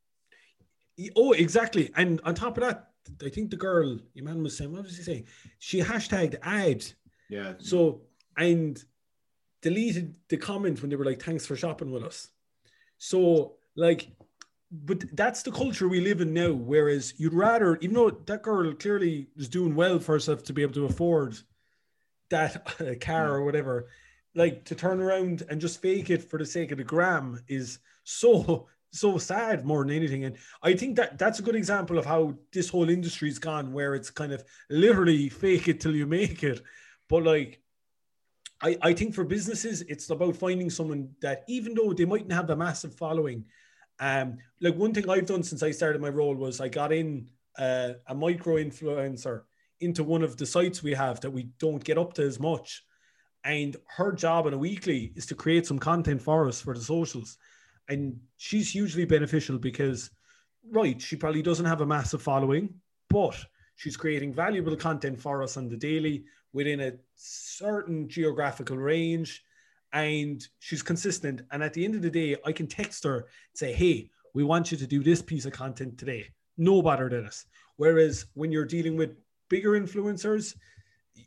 [1.15, 1.91] Oh, exactly.
[1.95, 2.87] And on top of that,
[3.23, 5.27] I think the girl, Iman was saying, what was he saying?
[5.59, 6.83] She hashtagged ad.
[7.29, 7.53] Yeah.
[7.59, 8.01] So,
[8.35, 8.83] and
[9.61, 12.29] deleted the comment when they were like, thanks for shopping with us.
[12.97, 14.09] So, like,
[14.71, 16.51] but that's the culture we live in now.
[16.51, 20.61] Whereas you'd rather, even though that girl clearly is doing well for herself to be
[20.61, 21.37] able to afford
[22.29, 23.87] that uh, car or whatever,
[24.35, 27.79] like to turn around and just fake it for the sake of the gram is
[28.03, 30.23] so so sad more than anything.
[30.23, 33.95] And I think that that's a good example of how this whole industry's gone, where
[33.95, 36.61] it's kind of literally fake it till you make it.
[37.09, 37.61] But like,
[38.61, 42.49] I, I think for businesses, it's about finding someone that even though they mightn't have
[42.49, 43.45] a massive following,
[43.99, 47.29] um, like one thing I've done since I started my role was I got in
[47.57, 49.43] uh, a micro influencer
[49.79, 52.83] into one of the sites we have that we don't get up to as much.
[53.43, 56.81] And her job on a weekly is to create some content for us for the
[56.81, 57.37] socials.
[57.87, 60.09] And she's hugely beneficial because,
[60.69, 62.73] right, she probably doesn't have a massive following,
[63.09, 63.37] but
[63.75, 69.43] she's creating valuable content for us on the daily within a certain geographical range
[69.93, 71.41] and she's consistent.
[71.51, 74.43] And at the end of the day, I can text her and say, Hey, we
[74.43, 76.27] want you to do this piece of content today.
[76.57, 77.45] No better than us.
[77.77, 79.15] Whereas when you're dealing with
[79.49, 80.55] bigger influencers,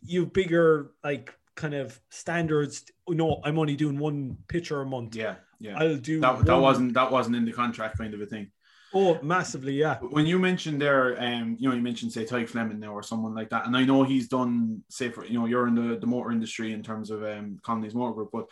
[0.02, 2.84] you've bigger like kind of standards.
[3.08, 5.14] No, I'm only doing one picture a month.
[5.16, 5.78] Yeah, yeah.
[5.78, 8.50] I'll do That, that wasn't that wasn't in the contract kind of a thing.
[8.92, 9.98] Oh, massively, yeah.
[9.98, 13.34] When you mentioned there, um, you know, you mentioned say Tadhg Fleming now or someone
[13.34, 16.06] like that, and I know he's done say for you know you're in the, the
[16.06, 18.46] motor industry in terms of um Connolly's Motor Group, but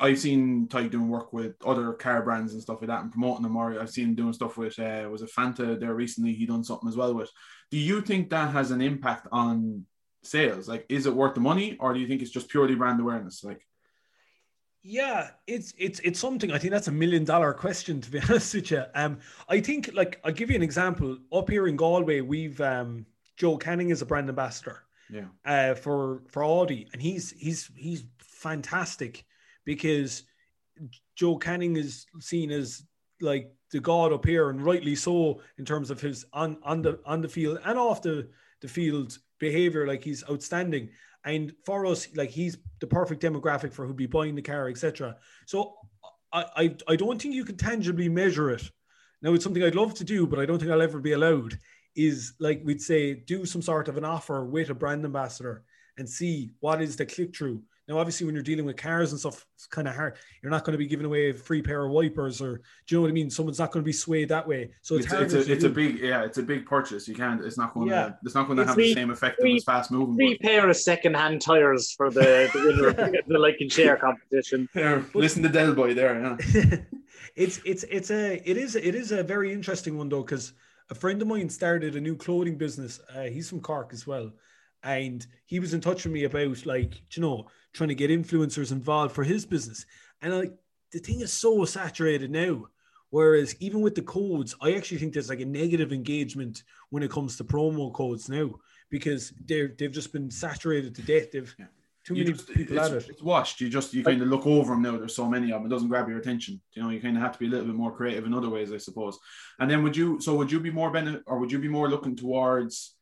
[0.00, 3.42] I've seen Tadhg doing work with other car brands and stuff like that and promoting
[3.42, 3.56] them.
[3.56, 6.32] Or I've seen him doing stuff with uh, was a Fanta there recently.
[6.32, 7.30] He done something as well with.
[7.70, 9.84] Do you think that has an impact on
[10.22, 10.68] sales?
[10.68, 13.44] Like, is it worth the money, or do you think it's just purely brand awareness?
[13.44, 13.60] Like,
[14.86, 16.52] Yeah, it's it's it's something.
[16.52, 18.84] I think that's a million dollar question to be honest with you.
[18.94, 19.18] Um,
[19.48, 21.16] I think like I'll give you an example.
[21.32, 23.06] Up here in Galway, we've um
[23.38, 28.04] Joe Canning is a brand ambassador yeah, uh for for Audi, and he's he's he's
[28.18, 29.24] fantastic
[29.64, 30.24] because
[31.16, 32.82] Joe Canning is seen as
[33.22, 37.00] like the god up here, and rightly so in terms of his on on the
[37.06, 38.28] on the field and off the
[38.60, 39.86] the field behavior.
[39.86, 40.90] Like he's outstanding,
[41.24, 45.16] and for us, like he's the perfect demographic for who'd be buying the car, etc.
[45.46, 45.74] So
[46.32, 48.62] I, I I don't think you can tangibly measure it.
[49.22, 51.58] Now it's something I'd love to do, but I don't think I'll ever be allowed.
[51.96, 55.64] Is like we'd say do some sort of an offer with a brand ambassador
[55.96, 57.62] and see what is the click through.
[57.86, 60.16] Now, obviously, when you're dealing with cars and stuff, it's kind of hard.
[60.42, 62.96] You're not going to be giving away a free pair of wipers, or do you
[62.96, 63.28] know what I mean?
[63.28, 64.70] Someone's not going to be swayed that way.
[64.80, 67.06] So it's, it's, it's, a, it's a big yeah, it's a big purchase.
[67.06, 67.44] You can't.
[67.44, 68.06] It's not going Yeah.
[68.06, 68.18] to.
[68.24, 70.14] It's not going to It's have the same effect three- as fast moving.
[70.16, 74.66] Three pair of second-hand tires for the, the winner of the like and share competition.
[74.74, 76.20] Here, listen to Del Boy there.
[76.54, 76.76] Yeah.
[77.36, 80.54] it's it's it's a it is it is a very interesting one though because
[80.90, 83.00] a friend of mine started a new clothing business.
[83.14, 84.30] Uh, he's from Cork as well,
[84.84, 88.70] and he was in touch with me about like you know trying to get influencers
[88.70, 89.84] involved for his business.
[90.22, 90.52] And like
[90.92, 92.66] the thing is so saturated now.
[93.10, 97.10] Whereas even with the codes, I actually think there's like a negative engagement when it
[97.10, 98.50] comes to promo codes now
[98.90, 101.30] because they're they've just been saturated to death.
[101.32, 101.66] They've Yeah.
[102.04, 103.08] too You many just- people it's, at it.
[103.10, 103.60] it's washed.
[103.60, 104.96] You just you kind of look over them now.
[104.98, 105.66] There's so many of them.
[105.66, 106.60] It doesn't grab your attention.
[106.74, 108.50] You know, you kind of have to be a little bit more creative in other
[108.50, 109.16] ways, I suppose.
[109.60, 110.20] And then would you?
[110.20, 112.93] So would you be more benefit, or would you be more looking towards,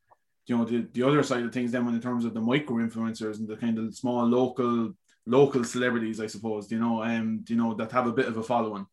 [0.46, 1.72] you know, the, the other side of things?
[1.72, 4.92] Then, when in terms of the micro influencers and the kind of small local
[5.26, 6.70] local celebrities, I suppose.
[6.70, 8.86] You know, um, you know that have a bit of a following.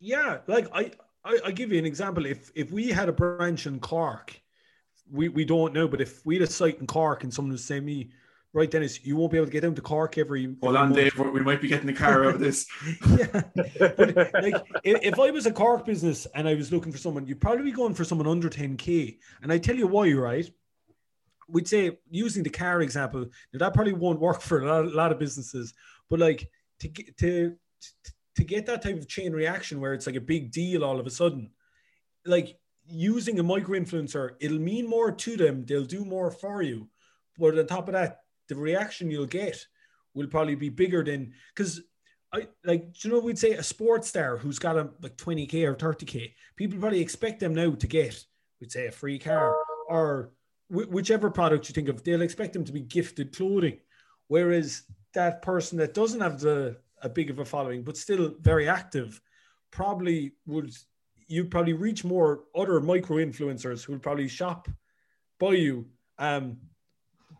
[0.00, 0.92] Yeah, like I,
[1.24, 2.26] I, I give you an example.
[2.26, 4.40] If if we had a branch in Cork,
[5.10, 7.60] we, we don't know, but if we had a site in Cork and someone would
[7.60, 8.10] say me,
[8.54, 10.56] right, Dennis, you won't be able to get down to Cork every.
[10.62, 10.92] Hold on.
[10.92, 11.18] Dave.
[11.18, 12.66] We might be getting the car out of this.
[13.08, 16.98] yeah, but like if, if I was a Cork business and I was looking for
[16.98, 19.18] someone, you'd probably be going for someone under 10k.
[19.42, 20.48] And I tell you why, right?
[21.48, 24.96] We'd say using the car example, now that probably won't work for a lot, a
[24.96, 25.74] lot of businesses,
[26.08, 27.56] but like to get to
[28.36, 31.06] to get that type of chain reaction where it's like a big deal all of
[31.06, 31.50] a sudden,
[32.24, 35.64] like using a micro influencer, it'll mean more to them.
[35.66, 36.88] They'll do more for you.
[37.38, 39.66] But on top of that, the reaction you'll get
[40.14, 41.80] will probably be bigger than because
[42.32, 45.74] I like you know we'd say a sports star who's got a like 20k or
[45.74, 46.32] 30k.
[46.56, 48.24] People probably expect them now to get
[48.60, 49.56] we'd say a free car
[49.88, 50.32] or
[50.68, 52.02] wh- whichever product you think of.
[52.02, 53.78] They'll expect them to be gifted clothing,
[54.28, 54.82] whereas
[55.14, 59.20] that person that doesn't have the a big of a following but still very active
[59.70, 60.72] probably would
[61.26, 64.68] you'd probably reach more other micro influencers who would probably shop
[65.38, 65.86] by you
[66.18, 66.56] um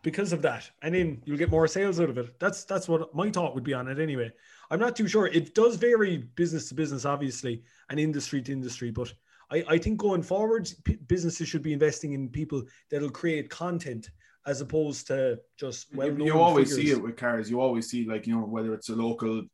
[0.05, 0.69] because of that.
[0.83, 2.39] And then you'll get more sales out of it.
[2.39, 4.31] That's that's what my thought would be on it anyway.
[4.69, 5.25] I'm not too sure.
[5.25, 9.13] It does vary business to business obviously and industry to industry but
[9.51, 14.09] i, I think going forward p- businesses should be investing in people that'll create content
[14.47, 17.49] as opposed to just well you, you always see it with cars.
[17.49, 19.49] You always see like you know whether it's a local, you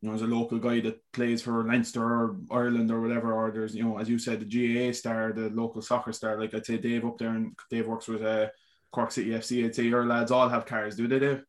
[0.00, 3.50] you know, there's a local guy that plays for Leinster or Ireland or whatever, or
[3.50, 4.44] there's, you know, as you said, the
[4.88, 8.06] GAA star, the local soccer star, like I'd say Dave up there and Dave works
[8.06, 8.48] with uh,
[8.96, 9.62] Cork City FC.
[9.62, 11.42] I'd say your lads all have cars, do they, Do?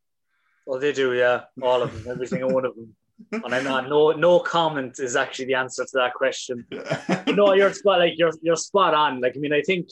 [0.65, 2.93] Well, they do, yeah, all of them, every single one of them.
[3.31, 6.67] And I'm not no no comment is actually the answer to that question.
[7.39, 9.21] no, you're spot like you're you're spot on.
[9.21, 9.89] Like I mean, I think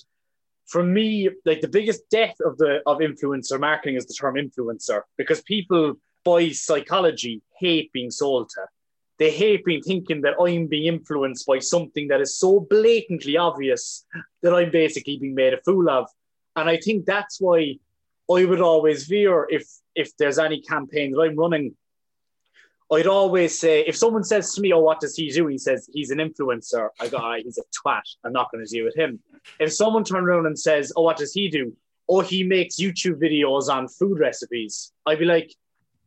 [0.68, 5.02] for me, like the biggest death of the of influencer marketing is the term influencer
[5.18, 8.64] because people by psychology hate being sold to.
[9.18, 14.06] They hate being thinking that I'm being influenced by something that is so blatantly obvious
[14.44, 16.06] that I'm basically being made a fool of.
[16.56, 17.78] And I think that's why
[18.32, 21.76] I would always veer if if there's any campaign that I'm running.
[22.92, 25.90] I'd always say if someone says to me, "Oh, what does he do?" He says
[25.92, 26.90] he's an influencer.
[27.00, 28.04] I go, right, "He's a twat.
[28.24, 29.20] I'm not going to deal with him."
[29.60, 31.76] If someone turns around and says, "Oh, what does he do?"
[32.08, 34.94] Oh, he makes YouTube videos on food recipes.
[35.08, 35.56] I'd be like,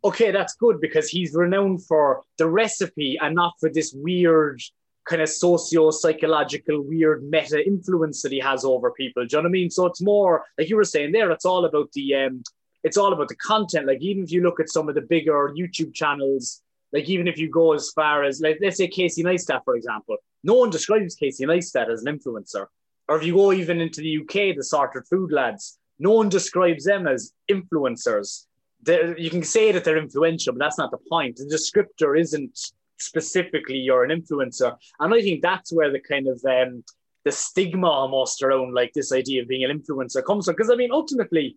[0.05, 4.61] okay, that's good because he's renowned for the recipe and not for this weird
[5.09, 9.25] kind of socio-psychological weird meta influence that he has over people.
[9.25, 9.71] Do you know what I mean?
[9.71, 12.43] So it's more like you were saying there, it's all about the um
[12.85, 13.87] it's all about the content.
[13.87, 17.39] Like even if you look at some of the bigger YouTube channels, like even if
[17.39, 21.15] you go as far as like let's say Casey Neistat, for example, no one describes
[21.15, 22.67] Casey Neistat as an influencer.
[23.09, 26.85] Or if you go even into the UK, the sorted food lads, no one describes
[26.85, 28.47] them as influencers
[28.87, 31.37] you can say that they're influential, but that's not the point.
[31.37, 36.41] The descriptor isn't specifically you're an influencer, and I think that's where the kind of
[36.45, 36.85] um,
[37.25, 40.55] the stigma almost around like this idea of being an influencer comes from.
[40.55, 41.57] Because I mean, ultimately,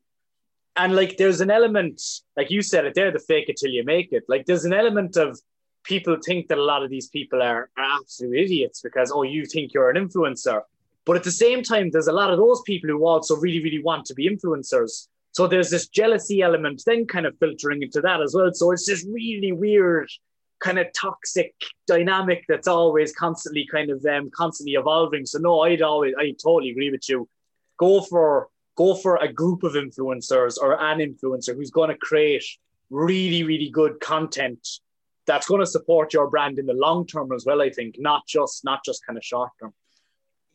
[0.76, 2.02] and like there's an element,
[2.36, 4.24] like you said it there, the fake it till you make it.
[4.28, 5.40] Like there's an element of
[5.84, 9.46] people think that a lot of these people are, are absolute idiots because oh, you
[9.46, 10.62] think you're an influencer.
[11.06, 13.82] But at the same time, there's a lot of those people who also really, really
[13.82, 15.08] want to be influencers.
[15.32, 18.52] So there's this jealousy element then kind of filtering into that as well.
[18.54, 20.10] So it's this really weird
[20.62, 21.54] kind of toxic
[21.88, 25.26] dynamic that's always constantly kind of um, constantly evolving.
[25.26, 27.28] So no, I'd always I totally agree with you.
[27.78, 28.48] Go for
[28.78, 32.46] go for a group of influencers or an influencer who's going to create
[32.90, 34.68] really really good content
[35.28, 37.62] that's going to support your brand in the long term as well.
[37.62, 39.74] I think not just not just kind of short term.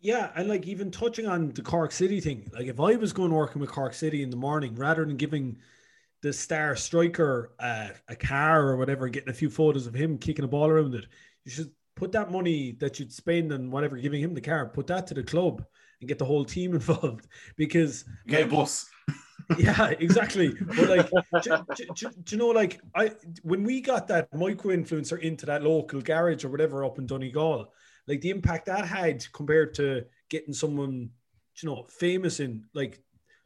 [0.01, 3.33] Yeah, and like even touching on the Cork City thing, like if I was going
[3.33, 5.57] working with Cork City in the morning, rather than giving
[6.23, 10.45] the star striker uh, a car or whatever, getting a few photos of him kicking
[10.45, 11.07] a ball around it,
[11.45, 14.87] you should put that money that you'd spend on whatever giving him the car, put
[14.87, 15.65] that to the club
[16.01, 17.27] and get the whole team involved
[17.57, 18.89] because get a bus.
[19.59, 20.55] yeah, exactly.
[20.61, 21.11] But like,
[21.43, 25.47] do, do, do, do, you know, like I when we got that micro influencer into
[25.47, 27.73] that local garage or whatever up in Donegal,
[28.07, 31.11] like the impact that had compared to getting someone,
[31.63, 33.01] you know, famous in like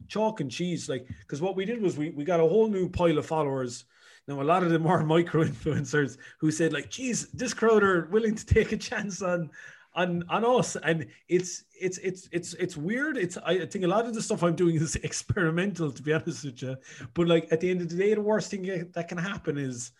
[0.07, 0.89] chalk and cheese.
[0.89, 3.85] Like, because what we did was we, we got a whole new pile of followers.
[4.27, 8.07] Now, a lot of them are micro influencers who said, like, geez, this crowd are
[8.11, 9.49] willing to take a chance on
[9.93, 14.05] on on us and it's it's it's it's it's weird it's i think a lot
[14.05, 16.77] of the stuff i'm doing is experimental to be honest with you
[17.13, 19.91] but like at the end of the day the worst thing that can happen is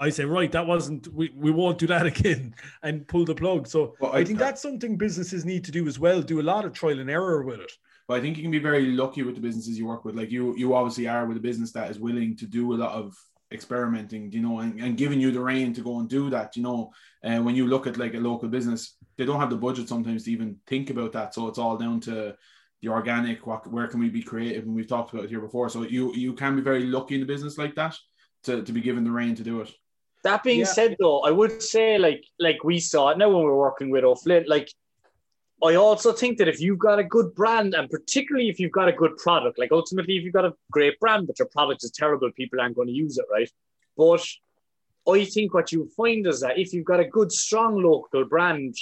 [0.00, 3.66] I say, right, that wasn't, we, we won't do that again and pull the plug.
[3.66, 6.40] So well, I, I, think uh that's something businesses need to do as well, do
[6.40, 7.72] a lot of trial and error with it.
[8.08, 10.16] But I think you can be very lucky with the businesses you work with.
[10.16, 12.92] Like you, you obviously are with a business that is willing to do a lot
[12.92, 13.14] of
[13.52, 16.62] experimenting, you know, and, and giving you the rein to go and do that, you
[16.62, 16.90] know.
[17.22, 20.24] And when you look at like a local business, they don't have the budget sometimes
[20.24, 21.34] to even think about that.
[21.34, 22.34] So it's all down to
[22.80, 24.64] the organic, what, where can we be creative?
[24.64, 25.68] And we've talked about it here before.
[25.68, 27.96] So you, you can be very lucky in a business like that
[28.44, 29.70] to, to be given the rein to do it.
[30.24, 30.66] That being yeah.
[30.66, 33.90] said, though, I would say like like we saw it now when we are working
[33.90, 34.68] with O'Flynn, like
[35.64, 38.88] I also think that if you've got a good brand, and particularly if you've got
[38.88, 41.90] a good product, like ultimately if you've got a great brand but your product is
[41.90, 43.50] terrible, people aren't going to use it, right?
[43.96, 44.24] But
[45.10, 48.76] I think what you find is that if you've got a good, strong local brand,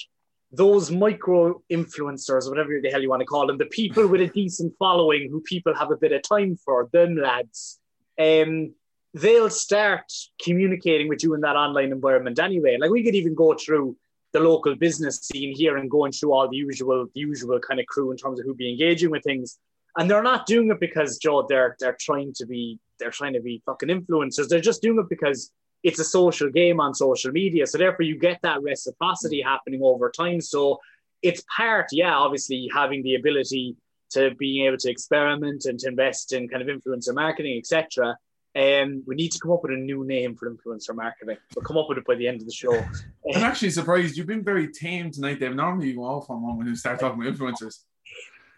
[0.52, 4.26] those micro influencers, whatever the hell you want to call them, the people with a
[4.26, 7.78] decent following who people have a bit of time for, them lads,
[8.18, 8.74] um,
[9.14, 10.12] they'll start
[10.42, 12.76] communicating with you in that online environment anyway.
[12.78, 13.96] Like we could even go through
[14.36, 17.86] the local business scene here and going through all the usual, the usual kind of
[17.86, 19.58] crew in terms of who be engaging with things.
[19.96, 23.40] And they're not doing it because Joe, they're they're trying to be they're trying to
[23.40, 24.48] be fucking influencers.
[24.48, 25.50] They're just doing it because
[25.82, 27.66] it's a social game on social media.
[27.66, 30.42] So therefore you get that reciprocity happening over time.
[30.42, 30.80] So
[31.22, 33.76] it's part, yeah, obviously having the ability
[34.10, 38.16] to being able to experiment and to invest in kind of influencer marketing, etc.
[38.56, 41.36] Um, we need to come up with a new name for influencer marketing.
[41.54, 42.72] We'll come up with it by the end of the show.
[43.34, 44.16] I'm actually surprised.
[44.16, 45.54] You've been very tame tonight, Dave.
[45.54, 47.80] Normally you go off on one when you start talking about influencers.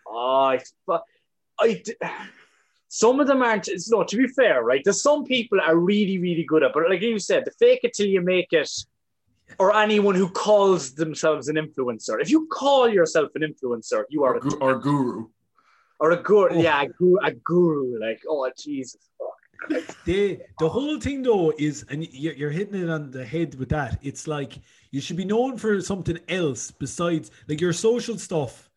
[0.07, 0.57] Oh,
[0.87, 1.03] but
[1.61, 1.83] I,
[2.89, 3.67] some of them aren't.
[3.67, 4.05] It's no.
[4.05, 4.83] To be fair, right?
[4.85, 7.93] There's some people are really, really good at, but like you said, the fake it
[7.93, 8.71] till you make it
[9.59, 12.21] or anyone who calls themselves an influencer.
[12.21, 15.27] If you call yourself an influencer, you are or, a or guru.
[15.99, 16.51] or a guru.
[16.53, 16.63] Oh.
[16.63, 18.01] Yeah, a guru, a guru.
[18.01, 19.01] Like, oh Jesus.
[20.05, 23.69] The the whole thing though is and you're, you're hitting it on the head with
[23.71, 23.99] that.
[24.03, 28.71] It's like you should be known for something else besides like your social stuff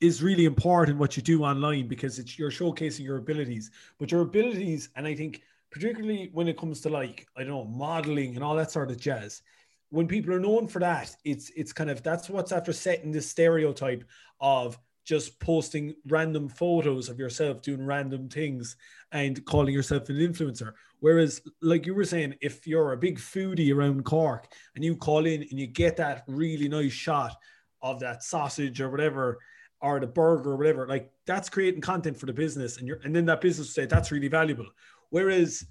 [0.00, 3.70] is really important what you do online because it's you're showcasing your abilities.
[3.98, 7.64] But your abilities and i think particularly when it comes to like i don't know
[7.64, 9.42] modeling and all that sort of jazz
[9.90, 13.28] when people are known for that it's it's kind of that's what's after setting this
[13.28, 14.04] stereotype
[14.40, 14.78] of
[15.10, 18.76] just posting random photos of yourself doing random things
[19.10, 20.72] and calling yourself an influencer.
[21.00, 24.46] Whereas, like you were saying, if you're a big foodie around Cork
[24.76, 27.34] and you call in and you get that really nice shot
[27.82, 29.40] of that sausage or whatever,
[29.80, 33.16] or the burger or whatever, like that's creating content for the business, and you're and
[33.16, 34.68] then that business will say that's really valuable.
[35.08, 35.66] Whereas,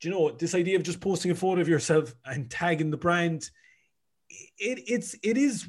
[0.00, 3.50] you know this idea of just posting a photo of yourself and tagging the brand?
[4.58, 5.68] It, it's it is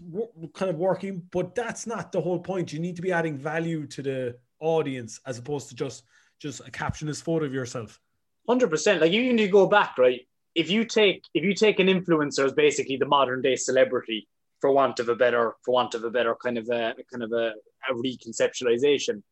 [0.54, 2.72] kind of working, but that's not the whole point.
[2.72, 6.04] You need to be adding value to the audience as opposed to just
[6.40, 8.00] just a captionless photo of yourself.
[8.48, 9.02] Hundred percent.
[9.02, 10.22] Like you need to go back, right?
[10.54, 14.28] If you take if you take an influencer as basically the modern day celebrity,
[14.62, 17.32] for want of a better for want of a better kind of a kind of
[17.32, 17.54] a,
[17.90, 19.24] a reconceptualization,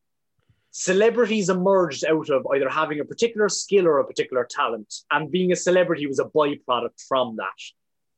[0.72, 5.52] celebrities emerged out of either having a particular skill or a particular talent, and being
[5.52, 7.60] a celebrity was a byproduct from that.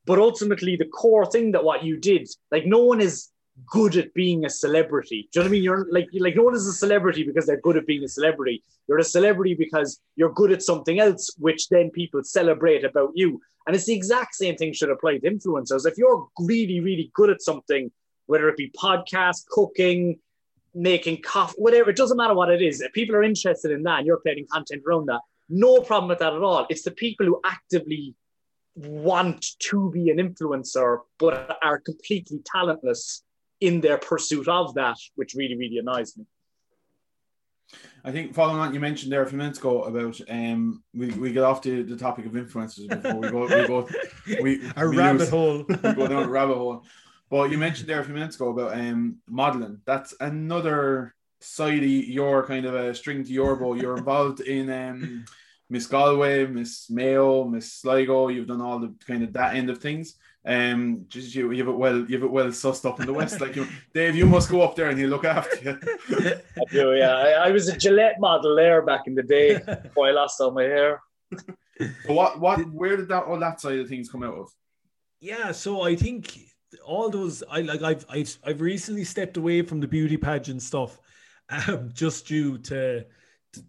[0.05, 3.29] But ultimately, the core thing that what you did, like no one is
[3.67, 5.29] good at being a celebrity.
[5.31, 5.63] Do you know what I mean?
[5.63, 8.63] You're like like no one is a celebrity because they're good at being a celebrity.
[8.87, 13.41] You're a celebrity because you're good at something else, which then people celebrate about you.
[13.65, 15.85] And it's the exact same thing should apply to influencers.
[15.85, 17.91] If you're really, really good at something,
[18.25, 20.19] whether it be podcast, cooking,
[20.73, 22.81] making coffee, whatever, it doesn't matter what it is.
[22.81, 26.19] If people are interested in that and you're creating content around that, no problem with
[26.19, 26.65] that at all.
[26.69, 28.15] It's the people who actively
[28.75, 33.23] want to be an influencer but are completely talentless
[33.61, 36.25] in their pursuit of that, which really, really annoys me.
[38.03, 41.31] I think following on, you mentioned there a few minutes ago about um we, we
[41.31, 43.89] get off to the topic of influencers before we go we go
[44.41, 45.65] we A we rabbit lose- hole.
[45.69, 46.83] we go down a rabbit hole.
[47.29, 49.79] But you mentioned there a few minutes ago about um modeling.
[49.85, 53.73] That's another side of your kind of a string to your bow.
[53.75, 55.25] You're involved in um
[55.73, 58.27] Miss Galway, Miss Mayo, Miss Sligo.
[58.27, 60.13] You've done all the kind of that end of things.
[60.45, 63.13] Um, just you, you have it well, you have it well sussed up in the
[63.13, 63.41] west.
[63.41, 65.79] Like you, Dave, you must go up there and he'll look after you.
[66.57, 67.15] I do, yeah.
[67.15, 70.51] I, I was a Gillette model there back in the day before I lost all
[70.51, 71.01] my hair.
[71.31, 74.51] But what, what, where did that all that side of things come out of?
[75.21, 76.37] Yeah, so I think
[76.85, 80.99] all those I like I've I've I've recently stepped away from the beauty pageant stuff,
[81.67, 83.05] um, just due to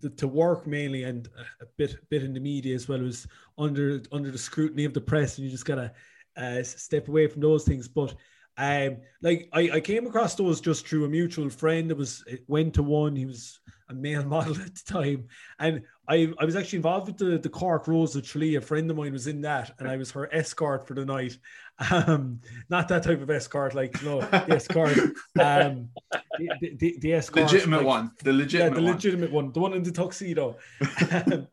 [0.01, 1.29] to, to work mainly and
[1.61, 3.01] a bit bit in the media as well.
[3.01, 3.27] Was
[3.59, 5.92] under under the scrutiny of the press, and you just gotta
[6.37, 7.88] uh, step away from those things.
[7.88, 8.14] But
[8.57, 12.75] um, like I, I came across those just through a mutual friend that was went
[12.75, 13.16] to one.
[13.16, 15.27] He was a male model at the time,
[15.59, 18.57] and I, I was actually involved with the, the Cork Rose of Tralee.
[18.57, 21.38] A friend of mine was in that, and I was her escort for the night.
[21.90, 24.97] Um, not that type of escort, like no the escort,
[25.40, 25.88] um,
[26.38, 28.11] the, the, the, the escort, legitimate like- one.
[28.23, 28.93] The yeah, legitimate the one.
[28.93, 30.57] legitimate one, the one in the tuxedo.
[31.11, 31.49] Um,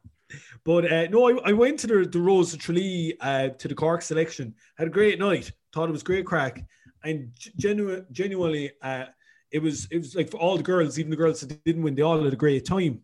[0.64, 3.76] but uh, no, I, I went to the, the Rose of Tralee uh, to the
[3.76, 4.54] Cork selection.
[4.78, 5.52] Had a great night.
[5.74, 6.64] Thought it was great crack,
[7.04, 9.06] and genu- genuinely, uh,
[9.50, 11.96] it was it was like for all the girls, even the girls that didn't win,
[11.96, 13.02] they all had a great time.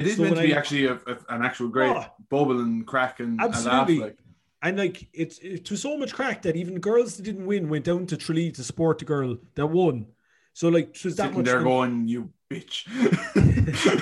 [0.00, 2.04] It is So meant to be I- actually a, a- an actual great Oh.
[2.28, 3.54] bubble and crack and, and laugh.
[3.66, 3.98] Absolutely.
[4.00, 4.16] Like.
[4.62, 7.84] And like it's it was so much crack that even girls that didn't win went
[7.86, 10.06] down to Tralee to support the girl that won.
[10.52, 11.46] So like it was that Sitting much.
[11.46, 12.84] there going, you bitch.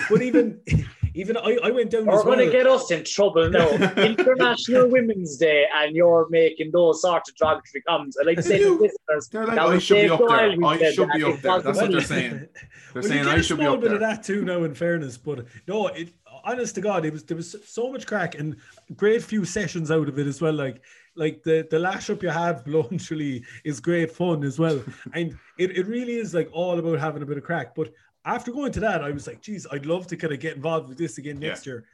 [0.11, 0.61] but even
[1.18, 2.37] even I, I went down We're as well.
[2.37, 3.68] going to get us in trouble now.
[3.96, 8.16] International Women's Day, and you're making those sort of derogatory comments.
[8.20, 10.18] I'd like to say to You- listeners, They're like, that I was should be up
[10.20, 10.31] there.
[10.31, 11.14] I should that.
[11.16, 11.61] be up there.
[11.61, 12.31] That's what wasn't they're saying.
[12.31, 12.48] They're
[12.94, 14.64] Well, saying you get I a should be small up bit of that too now.
[14.64, 16.09] In fairness, but no, it
[16.44, 18.57] honest to God, it was there was so much crack and
[18.96, 20.52] great few sessions out of it as well.
[20.54, 20.81] Like
[21.16, 24.81] like the the lash up you have below Tralee is great fun as well,
[25.14, 27.74] and it, it really is like all about having a bit of crack.
[27.74, 27.92] But
[28.28, 30.88] after going to that, I was like, geez, I'd love to kind of get involved
[30.88, 31.84] with this again next year.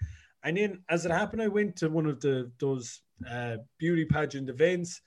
[0.43, 4.51] And then as it happened, I went to one of the those uh, beauty pageant
[4.51, 5.01] events.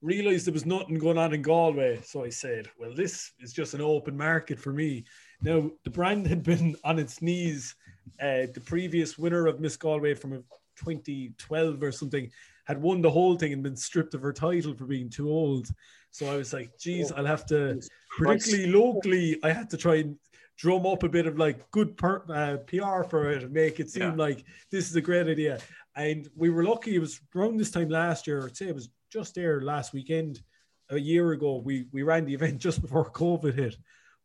[0.00, 3.74] Realized there was nothing going on in Galway, so I said, "Well, this is just
[3.74, 5.04] an open market for me."
[5.42, 7.74] Now, the brand had been on its knees.
[8.22, 10.44] Uh, the previous winner of Miss Galway from
[10.76, 12.30] 2012 or something
[12.64, 15.68] had won the whole thing and been stripped of her title for being too old.
[16.10, 17.80] So I was like, geez, I'll have to,
[18.16, 20.16] particularly locally, I had to try and
[20.58, 23.88] drum up a bit of like good per, uh, PR for it and make it
[23.90, 24.14] seem Yeah.
[24.16, 25.58] like this is a great idea.
[25.96, 28.90] And we were lucky, it was around this time last year, I'd say it was
[29.10, 30.42] just there last weekend,
[30.90, 31.56] a year ago.
[31.56, 33.76] We we ran the event just before COVID hit,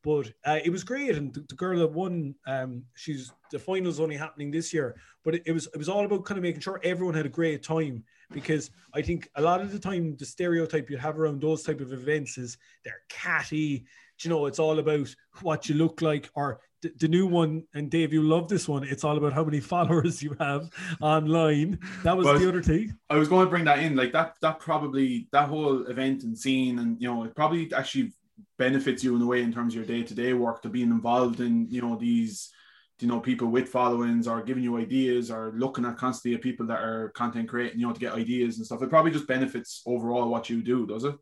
[0.04, 1.16] but uh, it was great.
[1.16, 4.96] And the, the girl that won, um, she's the finals only happening this year.
[5.24, 7.30] But it, it was it was all about kind of making sure everyone had a
[7.30, 11.42] great time because I think a lot of the time the stereotype you have around
[11.42, 13.86] those type of events is they're catty.
[14.24, 17.64] You know, it's all about what you look like, or the, the new one.
[17.74, 18.84] And Dave, you love this one.
[18.84, 20.70] It's all about how many followers you have
[21.02, 21.80] online.
[22.04, 22.96] That was Well, the other thing.
[23.10, 24.36] I was going to bring that in, like that.
[24.42, 28.14] That probably that whole event and scene, and you know, it probably actually
[28.58, 30.90] benefits you in a way in terms of your day to day work to being
[30.90, 32.52] involved in you know these,
[33.00, 36.66] you know, people with followings or giving you ideas or looking at constantly at people
[36.68, 38.82] that are content creating, you know, to get ideas and stuff.
[38.82, 41.16] It probably just benefits overall what you do, does it?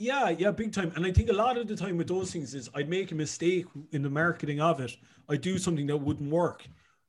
[0.00, 0.92] Yeah, yeah, big time.
[0.94, 3.16] And I think a lot of the time with those things is I'd make a
[3.16, 4.96] mistake in the marketing of it.
[5.28, 6.64] I do something that wouldn't work.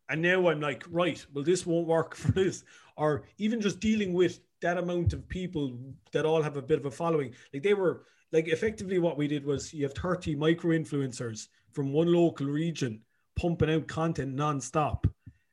[0.10, 2.64] And now I'm like, right, well, this won't work for this.
[2.98, 5.78] Or even just dealing with that amount of people
[6.14, 7.36] that all have a bit of a following.
[7.54, 11.94] Like they were like effectively what we did was you have 30 micro influencers from
[11.94, 13.02] one local region
[13.36, 15.06] pumping out content nonstop.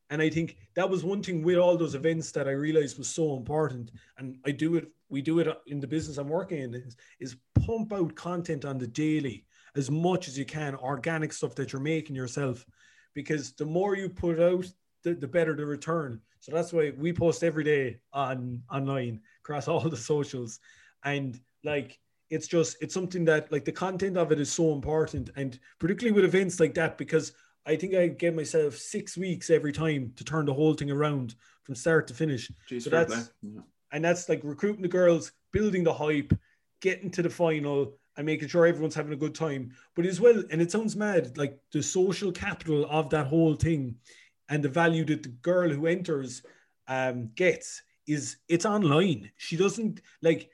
[0.09, 3.09] And I think that was one thing with all those events that I realized was
[3.09, 3.91] so important.
[4.17, 7.37] And I do it, we do it in the business I'm working in is, is
[7.65, 9.45] pump out content on the daily
[9.77, 12.65] as much as you can, organic stuff that you're making yourself.
[13.15, 14.67] Because the more you put out,
[15.03, 16.21] the, the better the return.
[16.41, 20.59] So that's why we post every day on online across all the socials.
[21.05, 21.99] And like
[22.31, 25.31] it's just it's something that like the content of it is so important.
[25.37, 27.33] And particularly with events like that, because
[27.67, 31.35] I think I gave myself six weeks every time to turn the whole thing around
[31.65, 32.51] from start to finish.
[32.71, 33.61] Jeez, So that's- Yeah.
[33.93, 36.33] And that's like recruiting the girls, building the hype,
[36.81, 39.73] getting to the final, and making sure everyone's having a good time.
[39.95, 43.97] But as well, and it sounds mad, like the social capital of that whole thing
[44.49, 46.43] and the value that the girl who enters
[46.89, 49.31] um, gets is it's online.
[49.37, 50.51] She doesn't like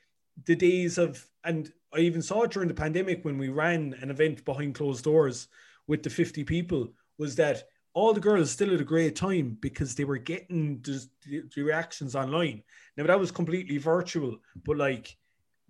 [0.47, 4.11] the days of, and I even saw it during the pandemic when we ran an
[4.11, 5.49] event behind closed doors
[5.87, 7.64] with the 50 people, was that
[7.95, 11.07] all the girls still had a great time because they were getting the,
[11.55, 12.62] the, reactions online.
[12.97, 15.16] Now that was completely virtual, but like,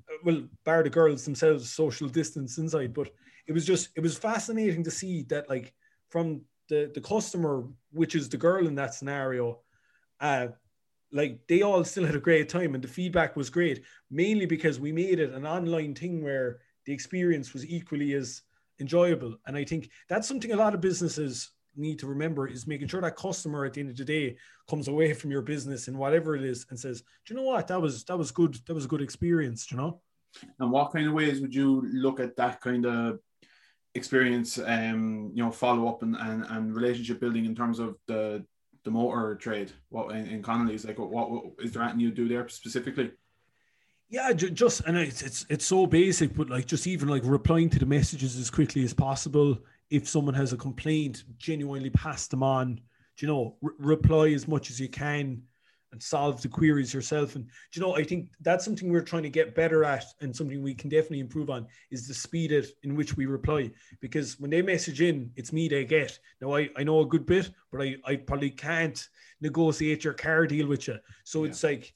[0.08, 2.94] uh, well, bar the girls themselves, social distance inside.
[2.94, 3.10] But
[3.46, 5.72] it was just, it was fascinating to see that like
[6.10, 9.60] from the the customer, which is the girl in that scenario,
[10.20, 10.48] uh,
[11.10, 14.78] like they all still had a great time and the feedback was great, mainly because
[14.78, 18.42] we made it an online thing where the experience was equally as
[18.80, 19.36] enjoyable.
[19.46, 23.00] And I think that's something a lot of businesses need to remember is making sure
[23.00, 24.36] that customer at the end of the day
[24.68, 27.68] comes away from your business and whatever it is and says, Do you know what?
[27.68, 28.58] That was that was good.
[28.66, 30.00] That was a good experience, you know?
[30.58, 33.18] And what kind of ways would you look at that kind of
[33.94, 38.44] experience, um, you know, follow up and, and, and relationship building in terms of the
[38.84, 39.72] the motor trade?
[39.88, 40.98] What in, in Connolly's like?
[40.98, 43.12] What, what is there anything you do there specifically?
[44.12, 47.78] Yeah, just and it's it's it's so basic, but like just even like replying to
[47.78, 49.58] the messages as quickly as possible.
[49.93, 52.76] If someone has a complaint, genuinely pass them on.
[52.76, 55.43] Do you know, re- reply as much as you can
[55.93, 57.36] and solve the queries yourself.
[57.36, 60.34] And do you know, I think that's something we're trying to get better at, and
[60.34, 63.70] something we can definitely improve on is the speed at, in which we reply.
[64.01, 66.18] Because when they message in, it's me they get.
[66.40, 69.07] Now I, I know a good bit, but I, I probably can't
[69.43, 70.97] negotiate your car deal with you.
[71.24, 71.51] So Yeah.
[71.51, 71.95] it's like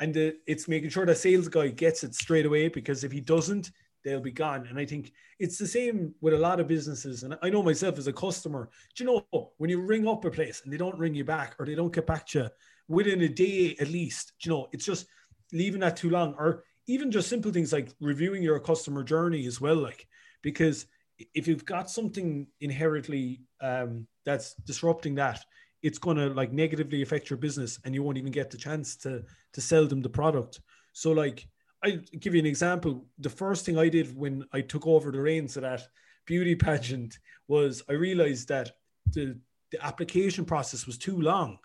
[0.00, 0.14] and
[0.46, 3.72] it's making sure the sales guy gets it straight away because if he doesn't
[4.04, 4.66] they'll be gone.
[4.68, 7.22] And i think it's the same with a lot of businesses.
[7.22, 10.30] And i know myself as a customer do you know when you ring up a
[10.30, 12.48] place and they don't ring you back or they don't get back to you
[12.88, 15.06] within a day at least you know it's just
[15.52, 16.34] leaving that too long.
[16.38, 20.06] Or even just simple things like reviewing your customer journey as well like
[20.42, 20.86] because
[21.34, 25.44] if you've got something inherently um, that's disrupting that
[25.82, 28.96] it's going to like negatively affect your business and you won't even get the chance
[28.96, 29.22] to
[29.52, 30.60] to sell them the product.
[30.92, 31.46] So like
[31.84, 33.06] i give you an example.
[33.18, 35.86] The first thing i did when i took over the reins of that
[36.26, 38.72] beauty pageant was i realized that
[39.12, 39.38] the
[39.70, 41.58] the application process was too long.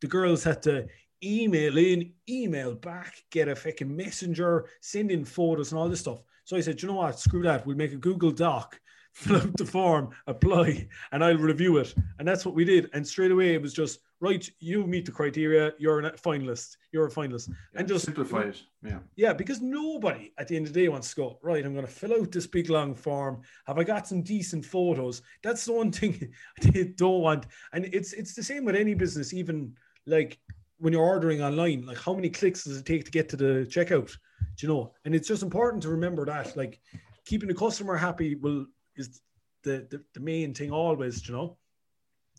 [0.00, 0.86] The girls had to
[1.24, 6.20] email in email back get a fucking messenger send in photos and all this stuff.
[6.44, 7.18] So i said you know what?
[7.18, 7.66] Screw that.
[7.66, 8.78] We'll make a google doc
[9.16, 11.94] fill out the form, apply, and I'll review it.
[12.18, 12.90] And that's what we did.
[12.92, 14.48] And straight away, it was just right.
[14.58, 15.72] You meet the criteria.
[15.78, 16.76] You're a finalist.
[16.92, 17.50] You're a finalist.
[17.74, 18.62] And just simplify it.
[18.82, 18.98] Yeah.
[19.16, 21.86] yeah, because nobody at the end of the day wants to go, right, I'm going
[21.86, 23.42] to fill out this big long form.
[23.66, 25.22] Have I got some decent photos?
[25.42, 27.46] That's the one thing they don't want.
[27.72, 29.74] And it's it's the same with any business, even
[30.06, 30.38] like
[30.78, 33.66] when you're ordering online, like how many clicks does it take to get to the
[33.68, 34.16] checkout?
[34.56, 34.92] Do you know?
[35.04, 36.80] And it's just important to remember that, like
[37.24, 39.20] keeping the customer happy will is
[39.62, 41.56] the, the, the main thing always, do you know?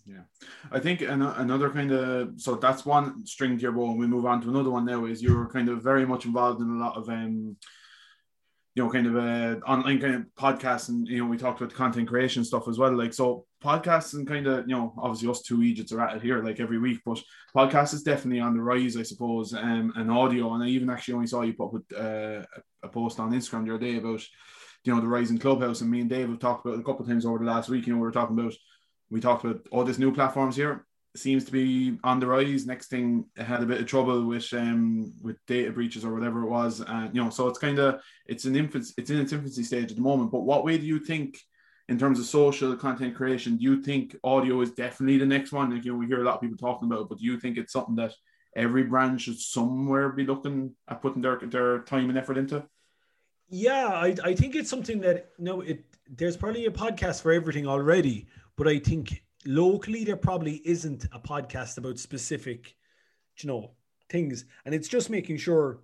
[0.09, 0.21] Yeah,
[0.71, 4.07] I think an- another kind of so that's one string to your bow, and we
[4.07, 5.05] move on to another one now.
[5.05, 7.57] Is you're kind of very much involved in a lot of um,
[8.77, 11.73] you know, kind of uh, online kind of podcasts, and you know, we talked about
[11.73, 12.95] content creation stuff as well.
[12.95, 16.21] Like so, podcasts and kind of you know, obviously us two Egypts are at it
[16.21, 17.19] here like every week, but
[17.55, 20.53] podcast is definitely on the rise, I suppose, um, and audio.
[20.53, 22.43] And I even actually only saw you put uh,
[22.83, 24.23] a post on Instagram the other day about
[24.83, 26.83] you know the rise in Clubhouse, and me and Dave have talked about it a
[26.83, 27.87] couple of times over the last week.
[27.87, 28.53] You know, we were talking about
[29.09, 30.85] we talked about all these new platforms here
[31.15, 32.65] seems to be on the rise.
[32.65, 36.49] Next thing had a bit of trouble with um with data breaches or whatever it
[36.49, 39.63] was, and you know, so it's kind of it's an infancy, it's in its infancy
[39.63, 40.31] stage at the moment.
[40.31, 41.39] But what way do you think,
[41.89, 45.73] in terms of social content creation, do you think audio is definitely the next one?
[45.73, 47.39] Like you know, we hear a lot of people talking about, it, but do you
[47.39, 48.13] think it's something that
[48.55, 52.63] every brand should somewhere be looking at putting their their time and effort into?
[53.49, 57.67] Yeah, I, I think it's something that no, it there's probably a podcast for everything
[57.67, 58.27] already,
[58.57, 62.75] but I think locally there probably isn't a podcast about specific,
[63.37, 63.71] you know,
[64.09, 65.79] things, and it's just making sure.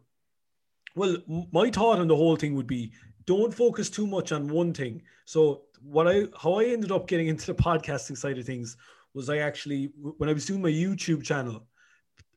[0.96, 1.18] Well,
[1.52, 2.92] my thought on the whole thing would be
[3.26, 5.02] don't focus too much on one thing.
[5.26, 8.78] So what I how I ended up getting into the podcasting side of things
[9.14, 11.66] was I actually when I was doing my YouTube channel,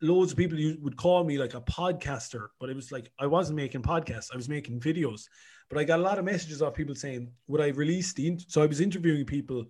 [0.03, 3.57] loads of people would call me like a podcaster, but it was like I wasn't
[3.57, 5.24] making podcasts, I was making videos.
[5.68, 8.62] But I got a lot of messages of people saying, "Would I release the?" So
[8.62, 9.66] I was interviewing people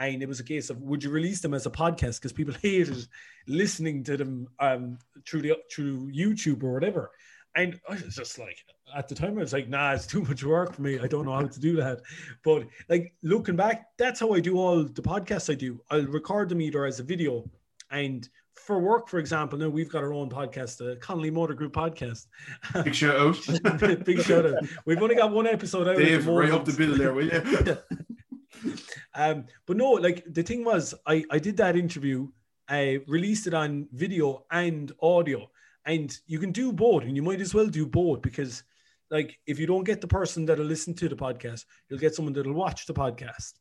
[0.00, 2.54] and it was a case of would you release them as a podcast because people
[2.62, 3.06] hated
[3.46, 7.10] listening to them um, through the through YouTube or whatever.
[7.56, 8.58] And I was just like,
[8.94, 11.00] at the time, I was like, nah, it's too much work for me.
[11.00, 12.00] I don't know how to do that.
[12.44, 15.80] But like looking back, that's how I do all the podcasts I do.
[15.90, 17.50] I'll record them either as a video
[17.90, 21.72] and for work, for example, now we've got our own podcast, the Connolly Motor Group
[21.72, 22.26] podcast.
[22.84, 24.04] Big shout out.
[24.04, 24.62] Big shout out.
[24.84, 25.96] We've only got one episode out.
[25.96, 27.78] Dave, right up the bill there, will you?
[29.20, 32.28] um, but no, like the thing was, I, I did that interview,
[32.70, 35.50] I released it on video and audio,
[35.84, 38.62] and you can do both, and you might as well do both because,
[39.10, 42.32] like, if you don't get the person that'll listen to the podcast, you'll get someone
[42.32, 43.52] that'll watch the podcast,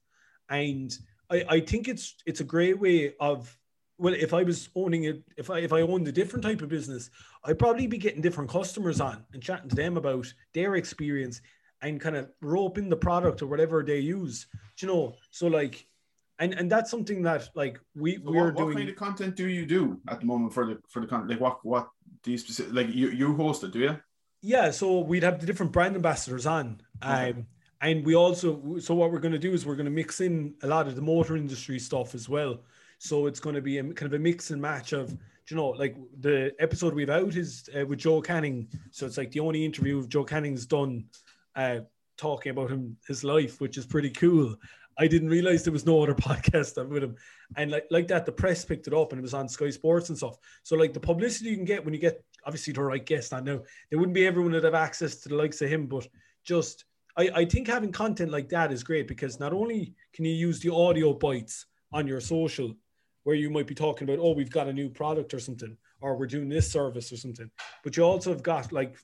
[0.49, 0.97] and
[1.29, 3.53] I, I think it's it's a great way of
[3.97, 6.69] well, if I was owning it, if I if I owned a different type of
[6.69, 7.09] business,
[7.43, 11.41] I'd probably be getting different customers on and chatting to them about their experience
[11.81, 14.47] and kind of rope in the product or whatever they use.
[14.77, 15.15] Do you know?
[15.31, 15.85] So like,
[16.39, 18.67] and and that's something that like we so we're what, doing.
[18.67, 21.31] What kind of content do you do at the moment for the for the content?
[21.31, 21.89] Like what what
[22.23, 23.71] do you specific like you you host it?
[23.71, 23.99] Do you?
[24.41, 26.81] Yeah, so we'd have the different brand ambassadors on.
[27.03, 27.31] Okay.
[27.31, 27.45] Um,
[27.81, 30.53] and we also so what we're going to do is we're going to mix in
[30.63, 32.61] a lot of the motor industry stuff as well.
[32.99, 35.17] So it's going to be a kind of a mix and match of
[35.49, 38.67] you know, like the episode we've out is uh, with Joe Canning.
[38.91, 41.05] So it's like the only interview of Joe Canning's done
[41.59, 41.81] uh,
[42.17, 44.55] talking about him his life, which is pretty cool.
[44.97, 47.15] I didn't realize there was no other podcast with him,
[47.57, 50.09] and like like that, the press picked it up and it was on Sky Sports
[50.09, 50.37] and stuff.
[50.63, 53.43] So like the publicity you can get when you get obviously the right guest on
[53.43, 56.07] now, there wouldn't be everyone that have access to the likes of him, but
[56.43, 56.85] just
[57.17, 60.59] I, I think having content like that is great because not only can you use
[60.59, 62.73] the audio bites on your social
[63.23, 66.15] where you might be talking about, oh, we've got a new product or something, or
[66.15, 67.51] we're doing this service or something,
[67.83, 68.95] but you also have got like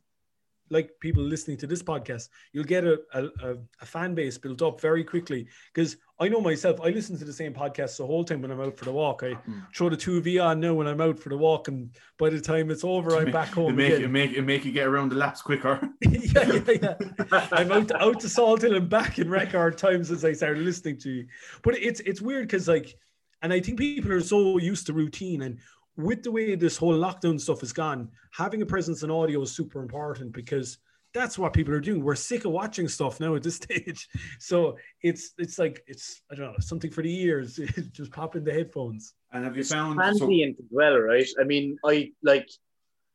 [0.69, 4.81] like people listening to this podcast, you'll get a, a, a fan base built up
[4.81, 5.47] very quickly.
[5.73, 8.61] Because I know myself, I listen to the same podcast the whole time when I'm
[8.61, 9.21] out for the walk.
[9.23, 9.65] I mm.
[9.75, 12.39] throw the two V on now when I'm out for the walk, and by the
[12.39, 13.71] time it's over, I'm back home.
[13.71, 14.03] It make, again.
[14.03, 15.89] It make, it make you get around the laps quicker.
[16.01, 17.47] yeah, yeah, yeah.
[17.51, 21.09] I'm out, out to Salthill and back in record time since I started listening to
[21.09, 21.27] you.
[21.63, 22.97] But it's it's weird because like,
[23.41, 25.59] and I think people are so used to routine and
[25.97, 29.51] with the way this whole lockdown stuff has gone, having a presence in audio is
[29.51, 30.77] super important because
[31.13, 32.03] that's what people are doing.
[32.03, 34.07] We're sick of watching stuff now at this stage.
[34.39, 37.55] So it's it's like it's I don't know something for the ears.
[37.91, 39.13] Just pop in the headphones.
[39.31, 41.27] And have you found transient so- as well, right?
[41.39, 42.49] I mean, I like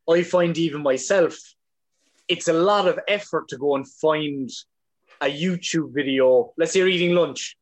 [0.08, 1.36] I find even myself,
[2.26, 4.50] it's a lot of effort to go and find
[5.20, 6.52] a YouTube video.
[6.56, 7.56] Let's say you're eating lunch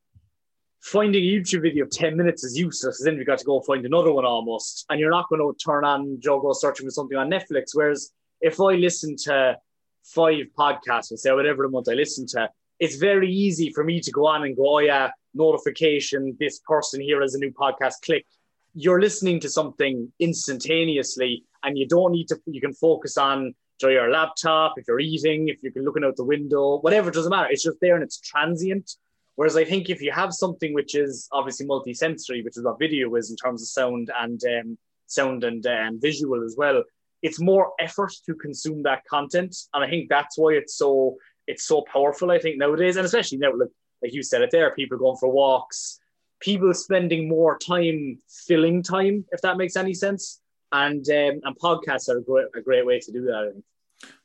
[0.81, 3.85] finding a YouTube video of 10 minutes is useless then you've got to go find
[3.85, 4.85] another one almost.
[4.89, 7.71] And you're not going to turn on Joe searching for something on Netflix.
[7.73, 8.11] Whereas
[8.41, 9.57] if I listen to
[10.03, 12.49] five podcasts, and say whatever the month I listen to,
[12.79, 17.01] it's very easy for me to go on and go, oh yeah, notification, this person
[17.01, 18.25] here has a new podcast, click.
[18.73, 24.11] You're listening to something instantaneously and you don't need to, you can focus on your
[24.11, 27.47] laptop, if you're eating, if you're looking out the window, whatever, it doesn't matter.
[27.49, 28.91] It's just there and it's transient.
[29.39, 33.15] Whereas I think if you have something which is obviously multi-sensory, which is what video
[33.15, 34.77] is in terms of sound and um,
[35.07, 36.83] sound and um, visual as well,
[37.21, 41.15] it's more effort to consume that content, and I think that's why it's so
[41.47, 42.31] it's so powerful.
[42.31, 43.69] I think nowadays, and especially now, like
[44.03, 46.01] like you said it there, people going for walks,
[46.41, 50.41] people spending more time filling time, if that makes any sense.
[50.73, 53.47] And um, and podcasts are a great, a great way to do that.
[53.47, 53.63] I think.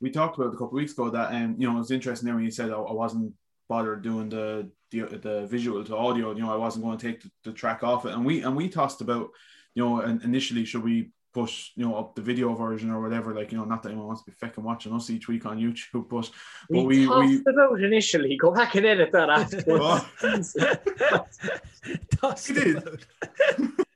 [0.00, 2.26] We talked about a couple of weeks ago that um, you know it was interesting
[2.26, 3.32] there when you said I wasn't
[3.68, 4.70] bothered doing the,
[5.00, 6.34] the the visual to audio.
[6.34, 8.56] You know, I wasn't going to take the, the track off it, and we and
[8.56, 9.30] we tossed about,
[9.74, 13.34] you know, and initially should we push you know up the video version or whatever?
[13.34, 15.58] Like you know not that anyone wants to be fucking watching us each week on
[15.58, 16.30] YouTube but
[16.70, 18.36] but we we, we about initially.
[18.36, 19.56] Go back and edit that after
[22.48, 23.04] we did.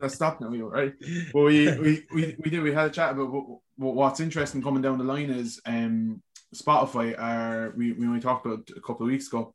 [0.00, 0.94] that's stopped now right.
[1.32, 4.82] But we, we we we did we had a chat about what, what's interesting coming
[4.82, 6.20] down the line is um
[6.54, 9.54] Spotify are we, we only talked about a couple of weeks ago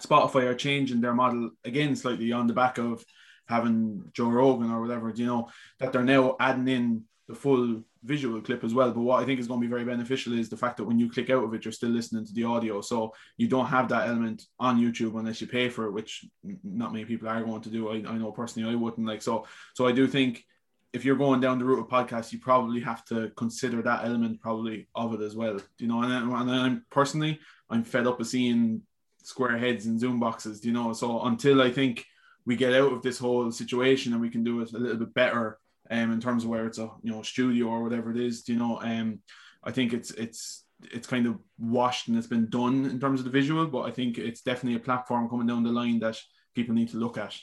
[0.00, 3.04] Spotify are changing their model again slightly on the back of
[3.46, 8.40] having Joe Rogan or whatever, you know, that they're now adding in the full visual
[8.40, 8.92] clip as well.
[8.92, 10.98] But what I think is going to be very beneficial is the fact that when
[10.98, 12.80] you click out of it, you're still listening to the audio.
[12.80, 16.24] So you don't have that element on YouTube unless you pay for it, which
[16.62, 17.88] not many people are going to do.
[17.88, 19.46] I, I know personally I wouldn't like so.
[19.74, 20.44] So I do think
[20.92, 24.40] if you're going down the route of podcasts, you probably have to consider that element
[24.40, 25.60] probably of it as well.
[25.78, 28.82] You know, and, and I'm personally I'm fed up of seeing
[29.26, 30.64] square heads and zoom boxes.
[30.64, 32.04] You know, so until I think
[32.46, 35.12] we get out of this whole situation and we can do it a little bit
[35.14, 35.58] better
[35.90, 38.48] um, in terms of where it's a you know studio or whatever it is.
[38.48, 39.18] You know, um,
[39.64, 43.24] I think it's it's it's kind of washed and it's been done in terms of
[43.24, 46.20] the visual, but I think it's definitely a platform coming down the line that
[46.54, 47.34] people need to look at.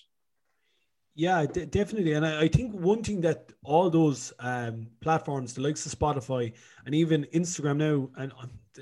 [1.16, 2.14] Yeah, d- definitely.
[2.14, 6.54] And I, I, think one thing that all those um, platforms, the likes of Spotify
[6.86, 8.32] and even Instagram now, and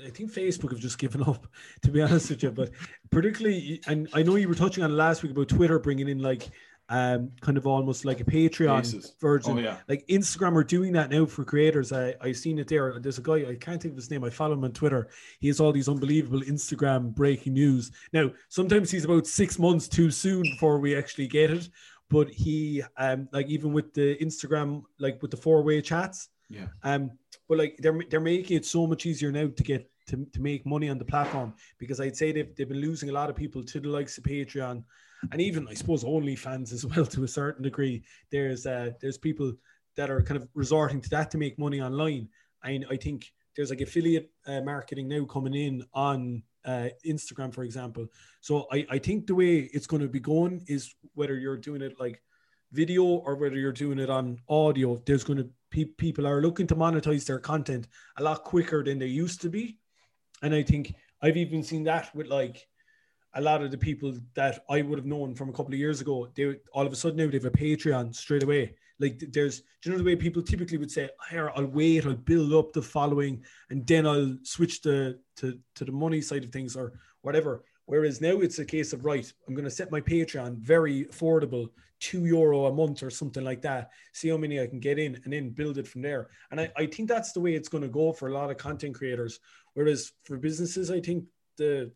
[0.04, 1.46] I think Facebook have just given up,
[1.82, 2.50] to be honest with you.
[2.50, 2.70] But
[3.10, 6.48] particularly, and I know you were touching on last week about Twitter bringing in like
[6.88, 9.14] um, kind of almost like a Patreon Faces.
[9.20, 9.58] version.
[9.58, 9.78] Oh, yeah.
[9.88, 11.92] Like Instagram are doing that now for creators.
[11.92, 12.98] I I've seen it there.
[12.98, 14.24] There's a guy I can't think of his name.
[14.24, 15.08] I follow him on Twitter.
[15.40, 17.92] He has all these unbelievable Instagram breaking news.
[18.12, 21.70] Now sometimes he's about six months too soon before we actually get it.
[22.10, 26.28] But he um like even with the Instagram like with the four way chats.
[26.50, 26.66] Yeah.
[26.82, 27.12] Um,
[27.52, 30.64] but like they're they're making it so much easier now to get to, to make
[30.64, 33.62] money on the platform because I'd say they've, they've been losing a lot of people
[33.62, 34.82] to the likes of Patreon
[35.30, 38.04] and even I suppose OnlyFans as well to a certain degree.
[38.30, 39.52] There's uh, there's people
[39.96, 42.30] that are kind of resorting to that to make money online.
[42.64, 47.64] And I think there's like affiliate uh, marketing now coming in on uh, Instagram, for
[47.64, 48.06] example.
[48.40, 51.82] So I, I think the way it's going to be going is whether you're doing
[51.82, 52.22] it like
[52.72, 56.66] video or whether you're doing it on audio, there's going to be people are looking
[56.66, 59.78] to monetize their content a lot quicker than they used to be.
[60.42, 62.66] And I think I've even seen that with like
[63.34, 66.00] a lot of the people that I would have known from a couple of years
[66.00, 66.28] ago.
[66.34, 68.74] They all of a sudden now they have a Patreon straight away.
[68.98, 72.52] Like there's, you know the way people typically would say, "Here, I'll wait, I'll build
[72.52, 76.76] up the following, and then I'll switch the to to the money side of things
[76.76, 76.92] or
[77.22, 81.04] whatever." Whereas now it's a case of right, I'm going to set my Patreon very
[81.04, 81.68] affordable,
[82.00, 83.90] two euro a month or something like that.
[84.14, 86.30] See how many I can get in, and then build it from there.
[86.50, 88.56] And I, I think that's the way it's going to go for a lot of
[88.56, 89.40] content creators.
[89.74, 91.26] Whereas for businesses, I think
[91.58, 91.92] the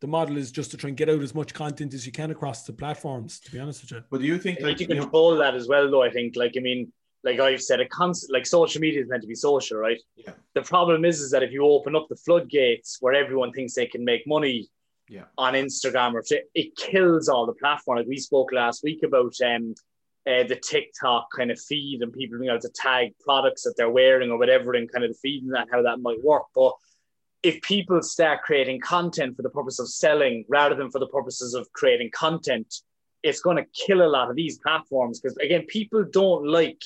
[0.00, 2.32] the model is just to try and get out as much content as you can
[2.32, 3.38] across the platforms.
[3.38, 5.68] To be honest with you, but do you think like, you can control that as
[5.68, 5.88] well?
[5.88, 9.08] Though I think, like, I mean, like I've said, a constant like social media is
[9.08, 10.00] meant to be social, right?
[10.16, 10.32] Yeah.
[10.54, 13.86] The problem is, is that if you open up the floodgates where everyone thinks they
[13.86, 14.68] can make money,
[15.10, 15.24] yeah.
[15.36, 16.22] on Instagram or
[16.54, 17.98] it kills all the platform.
[17.98, 19.74] Like we spoke last week about um,
[20.26, 23.90] uh, the TikTok kind of feed and people being able to tag products that they're
[23.90, 26.44] wearing or whatever and kind of the feed and that how that might work.
[26.54, 26.74] But
[27.42, 31.54] if people start creating content for the purpose of selling rather than for the purposes
[31.54, 32.72] of creating content,
[33.22, 36.82] it's going to kill a lot of these platforms because again, people don't like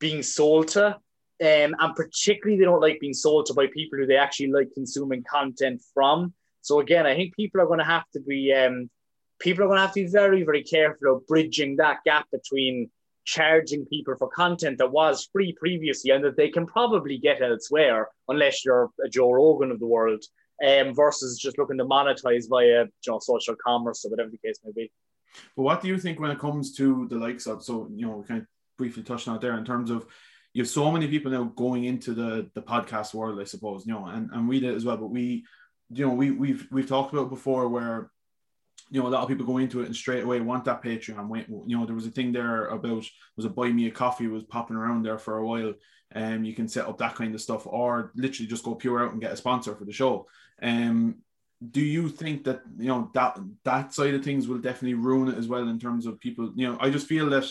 [0.00, 0.96] being sold to.
[1.40, 4.72] Um, and particularly, they don't like being sold to by people who they actually like
[4.74, 6.34] consuming content from.
[6.62, 8.88] So again, I think people are going to have to be um,
[9.38, 12.90] people are going to have to be very, very careful of bridging that gap between
[13.24, 18.08] charging people for content that was free previously and that they can probably get elsewhere,
[18.28, 20.24] unless you're a Joe Rogan of the world,
[20.66, 24.58] um, versus just looking to monetize via you know, social commerce or whatever the case
[24.64, 24.92] may be.
[25.56, 28.16] But what do you think when it comes to the likes of so you know
[28.18, 28.46] we kind of
[28.76, 30.06] briefly touched on it there in terms of
[30.52, 33.94] you have so many people now going into the the podcast world, I suppose, you
[33.94, 35.44] know, and, and we did as well, but we
[35.92, 38.10] you know we we've we've talked about before where
[38.92, 41.26] you know, a lot of people go into it and straight away want that Patreon.
[41.26, 43.04] Wait, you know, there was a thing there about
[43.36, 45.72] was a buy me a coffee was popping around there for a while.
[46.10, 49.02] And um, you can set up that kind of stuff, or literally just go pure
[49.02, 50.26] out and get a sponsor for the show.
[50.62, 51.22] Um,
[51.70, 55.38] do you think that you know that that side of things will definitely ruin it
[55.38, 56.52] as well in terms of people?
[56.54, 57.50] You know, I just feel that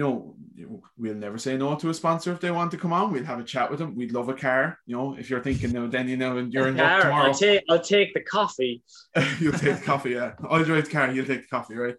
[0.00, 0.34] you
[0.66, 3.12] know, we'll never say no to a sponsor if they want to come on.
[3.12, 3.94] We'd have a chat with them.
[3.94, 4.78] We'd love a car.
[4.86, 7.26] You know, if you're thinking, no, then you know, and you're in work tomorrow.
[7.26, 8.82] I'll take, I'll take the coffee.
[9.38, 10.32] you'll take the coffee, yeah.
[10.48, 11.10] I'll drive the car.
[11.10, 11.96] You'll take the coffee, right?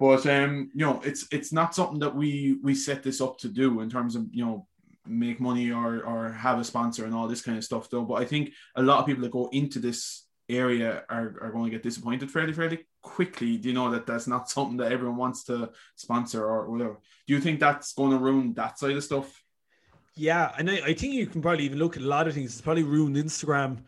[0.00, 3.48] But um, you know, it's it's not something that we we set this up to
[3.48, 4.66] do in terms of you know
[5.06, 8.02] make money or or have a sponsor and all this kind of stuff though.
[8.02, 11.66] But I think a lot of people that go into this area are, are going
[11.66, 13.58] to get disappointed fairly fairly quickly.
[13.58, 16.98] Do you know that that's not something that everyone wants to sponsor or whatever?
[17.26, 19.40] Do you think that's going to ruin that side of stuff?
[20.16, 22.52] Yeah, and I, I think you can probably even look at a lot of things.
[22.52, 23.78] It's probably ruined Instagram,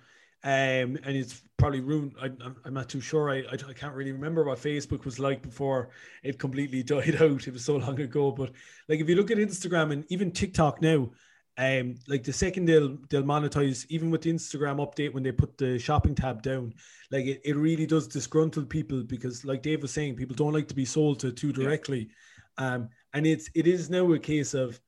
[0.45, 2.15] um, and it's probably ruined.
[2.21, 2.27] I,
[2.67, 3.31] am not too sure.
[3.31, 5.91] I, I, I can't really remember what Facebook was like before
[6.23, 7.47] it completely died out.
[7.49, 8.31] It was so long ago.
[8.33, 8.53] But
[8.89, 11.11] like if you look at Instagram and even TikTok now,
[11.59, 15.57] um, like the second they'll they'll monetize, even with the Instagram update when they put
[15.57, 16.75] the shopping tab down,
[17.11, 20.69] like it, it really does disgruntle people because, like Dave was saying, people don't like
[20.69, 22.11] to be sold to too directly.
[22.59, 22.75] Yeah.
[22.75, 24.79] Um, and it's it is now a case of,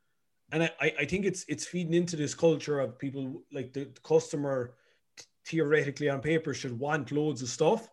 [0.52, 4.00] and I, I think it's it's feeding into this culture of people like the, the
[4.02, 4.74] customer
[5.46, 7.88] theoretically on paper should want loads of stuff,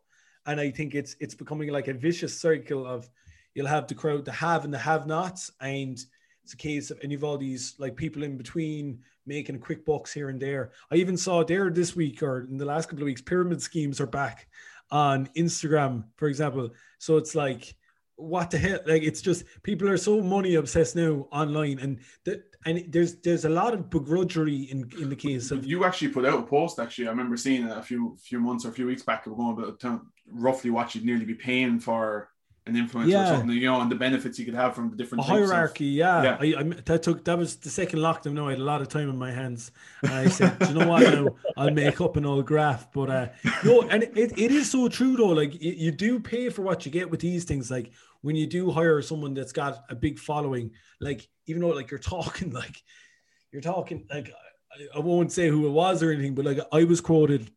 [0.45, 3.09] and I think it's it's becoming like a vicious circle of
[3.53, 5.97] you'll have the crowd, the have and the have-nots, and
[6.45, 10.13] it's a case of and you've all these like people in between making quick bucks
[10.13, 10.73] here and there.
[10.91, 13.99] I even saw there this week or in the last couple of weeks, pyramid schemes
[13.99, 14.47] are back
[14.91, 16.69] on Instagram, for example.
[16.99, 17.75] So it's like,
[18.15, 18.79] what the hell?
[18.85, 23.45] Like it's just people are so money obsessed now online, and that and there's there's
[23.45, 26.79] a lot of begrudgery in in the case of you actually put out a post.
[26.79, 29.25] Actually, I remember seeing it a few few months or a few weeks back.
[29.25, 32.29] Going about roughly what you'd nearly be paying for
[32.67, 33.23] an influence yeah.
[33.23, 36.01] or something, you know, and the benefits you could have from the different hierarchy.
[36.01, 36.57] Of, yeah, yeah.
[36.57, 38.43] I, I, that took that was the second lockdown.
[38.43, 39.71] I had a lot of time in my hands.
[40.01, 41.03] And I said, you know what?
[41.03, 42.91] Now I'll make up an old graph.
[42.91, 43.27] But uh,
[43.63, 45.27] no, and it, it is so true though.
[45.27, 47.69] Like you, you do pay for what you get with these things.
[47.69, 47.91] Like
[48.21, 51.99] when you do hire someone that's got a big following, like even though like you're
[51.99, 52.81] talking like
[53.51, 54.31] you're talking like
[54.73, 57.51] I, I won't say who it was or anything, but like I was quoted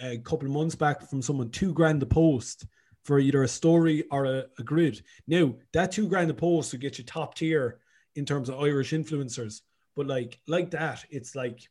[0.00, 2.64] a couple of months back from someone two grand a post
[3.04, 5.02] for either a story or a, a grid.
[5.26, 7.78] Now, that two grand a post will get you top tier
[8.16, 9.60] in terms of Irish influencers.
[9.96, 11.68] But like like that, it's like,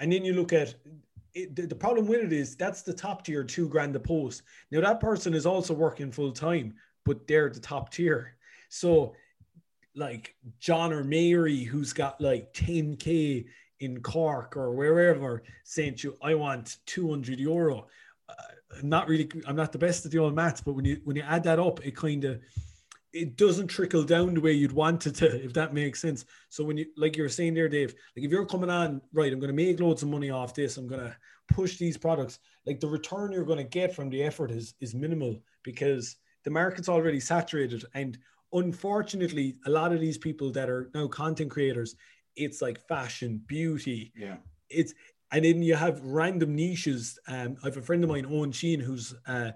[0.00, 0.74] and then you look at
[1.34, 4.42] it, the, the problem with it is that's the top tier two grand a post.
[4.70, 8.36] Now that person is also working full time, but they're the top tier.
[8.68, 9.14] So
[9.94, 13.46] like John or Mary, who's got like 10k
[13.80, 17.86] in Cork or wherever, saying to you, I want 200 euro
[18.28, 18.32] uh,
[18.82, 21.22] not really I'm not the best at the old maths, but when you when you
[21.22, 22.40] add that up, it kind of
[23.12, 26.24] it doesn't trickle down the way you'd want it to, if that makes sense.
[26.50, 29.32] So when you like you were saying there, Dave, like if you're coming on, right,
[29.32, 31.16] I'm gonna make loads of money off this, I'm gonna
[31.48, 35.40] push these products, like the return you're gonna get from the effort is is minimal
[35.62, 37.84] because the market's already saturated.
[37.94, 38.18] And
[38.52, 41.96] unfortunately, a lot of these people that are now content creators,
[42.36, 44.12] it's like fashion, beauty.
[44.14, 44.36] Yeah.
[44.68, 44.92] It's
[45.32, 47.18] and then you have random niches.
[47.28, 49.52] Um, I have a friend of mine, Owen Sheen, who's uh,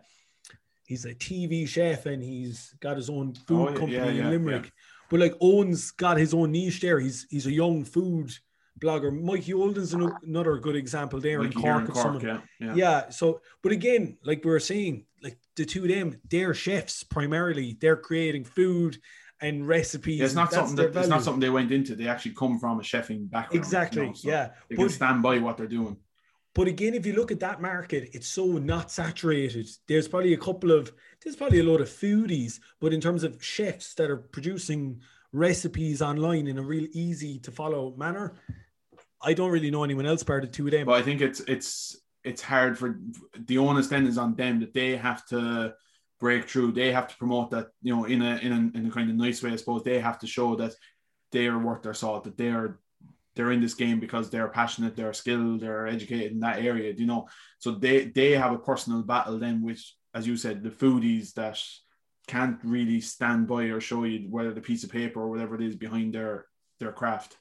[0.87, 4.31] he's a TV chef and he's got his own food oh, company yeah, yeah, in
[4.31, 4.65] Limerick.
[4.65, 4.71] Yeah.
[5.11, 6.99] But like Owen's got his own niche there.
[6.99, 8.33] He's he's a young food
[8.81, 9.13] blogger.
[9.13, 12.25] Mikey Olden's another good example there Mikey in Cork, of someone.
[12.25, 12.75] Yeah, yeah.
[12.75, 13.09] yeah.
[13.11, 17.77] So, but again, like we were saying, like the two of them, they're chefs primarily.
[17.81, 18.99] They're creating food
[19.43, 20.21] and recipes.
[20.21, 21.95] Yeah, it's not something that it's not something they went into.
[21.95, 23.63] They actually come from a chefing background.
[23.63, 24.03] Exactly.
[24.03, 24.51] You know, so yeah.
[24.69, 25.97] They but, can stand by what they're doing.
[26.55, 29.69] But again, if you look at that market, it's so not saturated.
[29.89, 33.43] There's probably a couple of there's probably a lot of foodies, but in terms of
[33.43, 35.01] chefs that are producing
[35.33, 38.35] recipes online in a real easy to follow manner,
[39.21, 40.87] I don't really know anyone else part of two of them.
[40.87, 43.01] But I think it's it's it's hard for
[43.47, 45.75] the onus then is on them that they have to
[46.23, 46.71] breakthrough.
[46.71, 49.17] They have to promote that, you know, in a in a, in a kind of
[49.17, 49.51] nice way.
[49.51, 50.73] I suppose they have to show that
[51.33, 52.79] they are worth their salt, that they are
[53.35, 57.07] they're in this game because they're passionate, they're skilled, they're educated in that area, you
[57.07, 57.29] know.
[57.59, 59.83] So they they have a personal battle then, which,
[60.15, 61.59] as you said, the foodies that
[62.29, 65.63] can't really stand by or show you whether the piece of paper or whatever it
[65.69, 66.47] is behind their
[66.79, 67.37] their craft.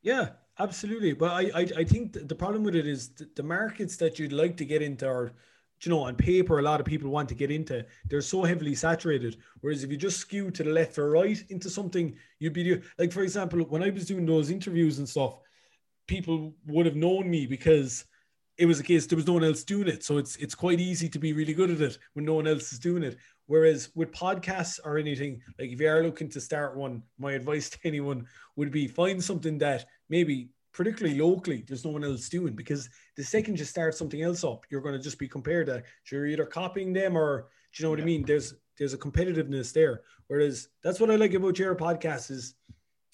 [0.00, 0.26] Yeah,
[0.58, 1.12] absolutely.
[1.12, 3.00] But I I, I think the problem with it is
[3.40, 5.28] the markets that you'd like to get into are
[5.82, 7.84] you know, on paper, a lot of people want to get into.
[8.08, 9.36] They're so heavily saturated.
[9.60, 13.12] Whereas if you just skew to the left or right into something, you'd be like,
[13.12, 15.38] for example, when I was doing those interviews and stuff,
[16.06, 18.04] people would have known me because
[18.58, 20.02] it was a case there was no one else doing it.
[20.02, 22.72] So it's it's quite easy to be really good at it when no one else
[22.72, 23.16] is doing it.
[23.46, 27.70] Whereas with podcasts or anything, like if you are looking to start one, my advice
[27.70, 32.54] to anyone would be find something that maybe particularly locally, there's no one else doing
[32.54, 35.82] because the second you start something else up, you're going to just be compared to
[36.12, 38.04] you're either copying them or do you know what yeah.
[38.04, 38.24] I mean?
[38.26, 40.02] There's there's a competitiveness there.
[40.26, 42.56] Whereas that's what I like about your podcast is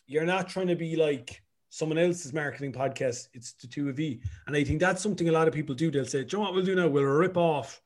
[0.09, 3.29] you're not trying to be like someone else's marketing podcast.
[3.33, 4.19] It's the two of you.
[4.49, 5.93] And I think that's something a lot of people do.
[5.93, 6.89] They'll say, do you know what we'll do now?
[6.89, 7.81] We'll rip off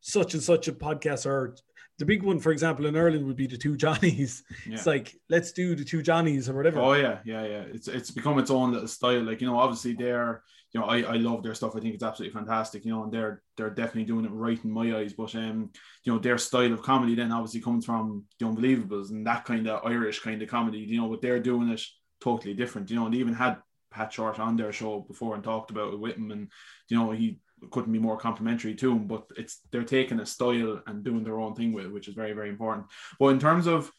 [0.00, 1.56] such and such a podcast or
[1.98, 4.42] the big one, for example, in Ireland would be the two Johnnies.
[4.66, 4.74] Yeah.
[4.74, 6.80] It's like let's do the two Johnnies or whatever.
[6.80, 7.64] Oh yeah, yeah, yeah.
[7.72, 9.22] It's it's become its own little style.
[9.22, 10.42] Like you know, obviously they're
[10.72, 11.76] you know I, I love their stuff.
[11.76, 12.84] I think it's absolutely fantastic.
[12.84, 15.12] You know, and they're they're definitely doing it right in my eyes.
[15.12, 15.70] But um,
[16.04, 19.66] you know, their style of comedy then obviously comes from the Unbelievables and that kind
[19.68, 20.78] of Irish kind of comedy.
[20.78, 21.82] You know, but they're doing it
[22.20, 22.90] totally different.
[22.90, 23.58] You know, and they even had
[23.90, 26.50] Pat Shortt on their show before and talked about it with him, and
[26.88, 27.38] you know he
[27.70, 29.06] couldn't be more complimentary to him.
[29.06, 32.14] But it's they're taking a style and doing their own thing with it, which is
[32.14, 32.86] very very important.
[33.18, 33.90] But in terms of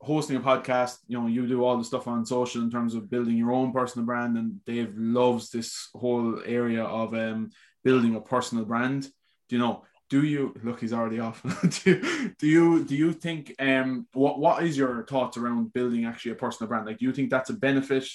[0.00, 3.10] hosting a podcast, you know, you do all the stuff on social in terms of
[3.10, 7.50] building your own personal brand, and Dave loves this whole area of um,
[7.84, 9.04] building a personal brand.
[9.48, 9.84] Do you know?
[10.08, 10.80] Do you look?
[10.80, 11.42] He's already off.
[11.84, 16.32] do, do you do you think um what what is your thoughts around building actually
[16.32, 16.86] a personal brand?
[16.86, 18.08] Like, do you think that's a benefit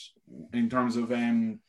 [0.54, 1.60] in terms of um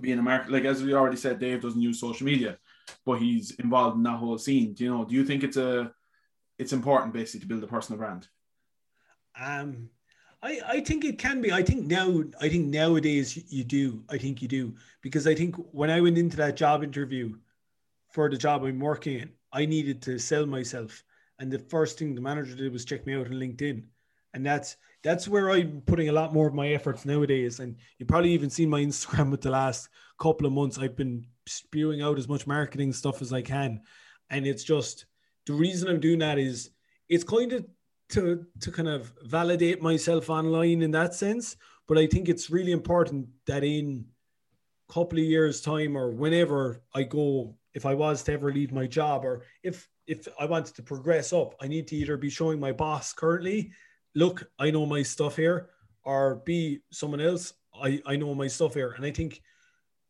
[0.00, 0.50] being a market?
[0.50, 2.58] Like as we already said, Dave doesn't use social media,
[3.04, 4.74] but he's involved in that whole scene.
[4.74, 5.04] Do you know?
[5.04, 5.92] Do you think it's a
[6.58, 8.28] it's important basically to build a personal brand?
[9.40, 9.90] Um,
[10.42, 11.52] I, I think it can be.
[11.52, 14.04] I think now, I think nowadays you do.
[14.08, 17.36] I think you do because I think when I went into that job interview
[18.10, 21.02] for the job I'm working in, I needed to sell myself,
[21.38, 23.82] and the first thing the manager did was check me out on LinkedIn,
[24.34, 27.60] and that's that's where I'm putting a lot more of my efforts nowadays.
[27.60, 29.88] And you probably even seen my Instagram with the last
[30.18, 30.78] couple of months.
[30.78, 33.80] I've been spewing out as much marketing stuff as I can,
[34.30, 35.06] and it's just
[35.46, 36.70] the reason I'm doing that is
[37.08, 37.64] it's kind of
[38.10, 41.56] to to kind of validate myself online in that sense.
[41.86, 44.04] But I think it's really important that in
[44.88, 48.72] a couple of years' time or whenever I go, if I was to ever leave
[48.72, 52.30] my job or if if I wanted to progress up, I need to either be
[52.30, 53.72] showing my boss currently,
[54.18, 55.70] look, I know my stuff here,
[56.02, 58.92] or be someone else, I, I know my stuff here.
[58.96, 59.40] And I think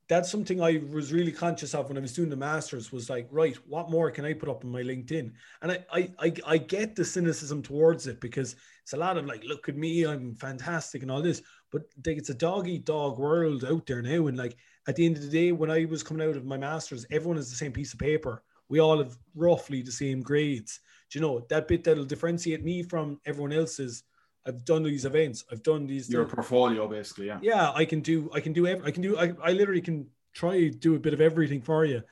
[0.09, 3.29] that's something I was really conscious of when I was doing the masters was like,
[3.31, 5.31] right, what more can I put up on my LinkedIn?
[5.61, 9.27] And I, I, I, I get the cynicism towards it because it's a lot of
[9.27, 12.87] like, look at me, I'm fantastic and all this, but like, it's a dog eat
[12.87, 14.29] dog world out there now.
[14.29, 14.57] And like
[14.87, 17.37] at the end of the day, when I was coming out of my masters, everyone
[17.37, 18.43] has the same piece of paper.
[18.71, 20.81] We all have roughly the same grades.
[21.11, 24.03] Do you know that bit that'll differentiate me from everyone else is
[24.47, 25.45] I've done these events.
[25.53, 26.09] I've done these.
[26.09, 27.39] Your portfolio, basically, yeah.
[27.43, 28.31] Yeah, I can do.
[28.33, 28.67] I can do.
[28.67, 29.19] Every, I can do.
[29.19, 32.03] I, I literally can try do a bit of everything for you.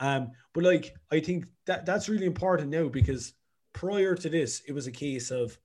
[0.00, 3.34] Um, but like I think that that's really important now because
[3.72, 5.56] prior to this, it was a case of,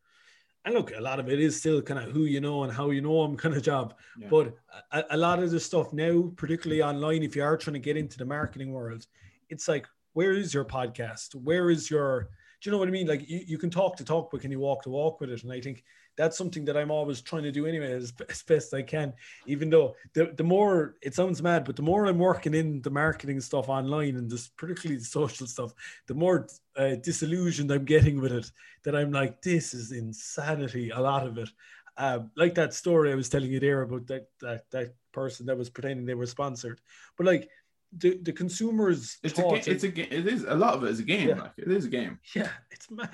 [0.65, 2.91] and look, a lot of it is still kind of who you know and how
[2.91, 3.95] you know them kind of job.
[4.17, 4.27] Yeah.
[4.29, 4.55] But
[4.91, 7.97] a, a lot of the stuff now, particularly online, if you are trying to get
[7.97, 9.05] into the marketing world,
[9.49, 11.33] it's like, where is your podcast?
[11.33, 12.29] Where is your
[12.61, 13.07] do you know what I mean?
[13.07, 15.43] Like you, you can talk to talk, but can you walk to walk with it?
[15.43, 15.83] And I think
[16.17, 19.13] that's something that I'm always trying to do anyway, as, as best I can.
[19.47, 22.89] Even though the, the more it sounds mad, but the more I'm working in the
[22.89, 25.73] marketing stuff online and this particularly the social stuff,
[26.07, 28.51] the more uh, disillusioned I'm getting with it.
[28.83, 30.89] That I'm like, this is insanity.
[30.89, 31.49] A lot of it,
[31.97, 35.57] uh, like that story I was telling you there about that that that person that
[35.57, 36.79] was pretending they were sponsored,
[37.17, 37.49] but like
[37.97, 40.91] the, the consumers it's a, ga- it's a ga- it is a lot of it
[40.91, 41.41] is a game Yeah.
[41.41, 43.09] like it is a game yeah it's mad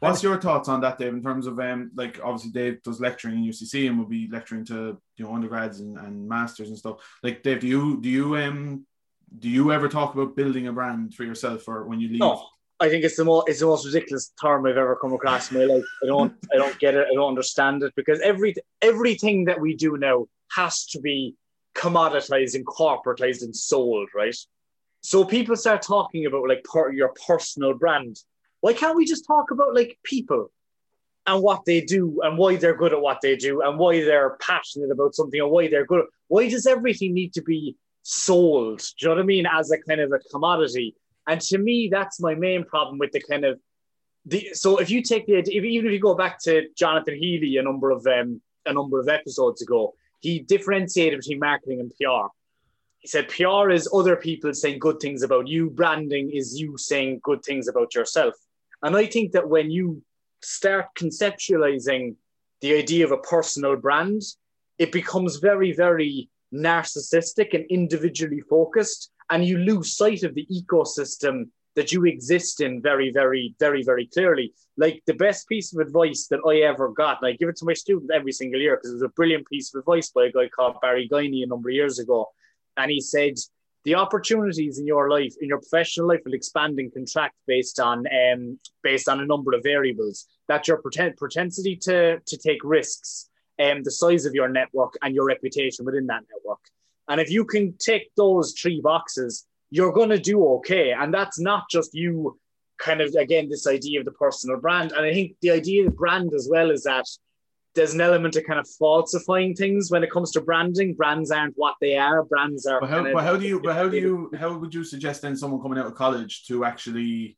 [0.00, 3.38] what's your thoughts on that dave in terms of um like obviously dave does lecturing
[3.44, 6.96] in ucc and will be lecturing to you know undergrads and, and masters and stuff
[7.22, 8.84] like dave do you do you um
[9.38, 12.44] do you ever talk about building a brand for yourself or when you leave No,
[12.80, 15.58] I think it's the most it's the most ridiculous term I've ever come across in
[15.58, 15.84] my life.
[16.02, 17.06] I don't I don't get it.
[17.10, 21.34] I don't understand it because every everything that we do now has to be
[21.78, 24.36] commoditized and corporatized and sold, right?
[25.00, 28.16] So people start talking about like per, your personal brand.
[28.60, 30.50] Why can't we just talk about like people
[31.26, 34.36] and what they do and why they're good at what they do and why they're
[34.40, 36.06] passionate about something and why they're good?
[36.26, 38.78] Why does everything need to be sold?
[38.78, 39.46] Do you know what I mean?
[39.46, 40.96] As a kind of a commodity.
[41.28, 43.60] And to me, that's my main problem with the kind of
[44.24, 44.48] the.
[44.54, 47.62] So if you take the if, even if you go back to Jonathan Healy a
[47.62, 52.28] number of um a number of episodes ago, he differentiated between marketing and PR.
[52.98, 55.70] He said PR is other people saying good things about you.
[55.70, 58.34] Branding is you saying good things about yourself.
[58.82, 60.02] And I think that when you
[60.42, 62.16] start conceptualizing
[62.60, 64.22] the idea of a personal brand,
[64.78, 71.48] it becomes very, very narcissistic and individually focused, and you lose sight of the ecosystem
[71.78, 74.52] that you exist in very, very, very, very clearly.
[74.76, 77.64] Like the best piece of advice that I ever got, and I give it to
[77.64, 80.32] my students every single year because it was a brilliant piece of advice by a
[80.32, 82.30] guy called Barry Guiney a number of years ago.
[82.76, 83.34] And he said,
[83.84, 88.04] the opportunities in your life, in your professional life, will expand and contract based on
[88.08, 90.26] um, based on a number of variables.
[90.48, 94.94] That your pretend, propensity to to take risks, and um, the size of your network,
[95.00, 96.58] and your reputation within that network.
[97.06, 100.92] And if you can tick those three boxes, you're going to do okay.
[100.92, 102.38] And that's not just you
[102.78, 105.96] kind of again this idea of the personal brand, and I think the idea of
[105.96, 107.06] brand as well is that
[107.74, 110.94] there's an element of kind of falsifying things when it comes to branding.
[110.94, 112.24] Brands aren't what they are.
[112.24, 112.80] Brands are.
[112.80, 113.60] But how, but how do you?
[113.60, 114.30] But how do you?
[114.38, 117.36] How would you suggest then someone coming out of college to actually,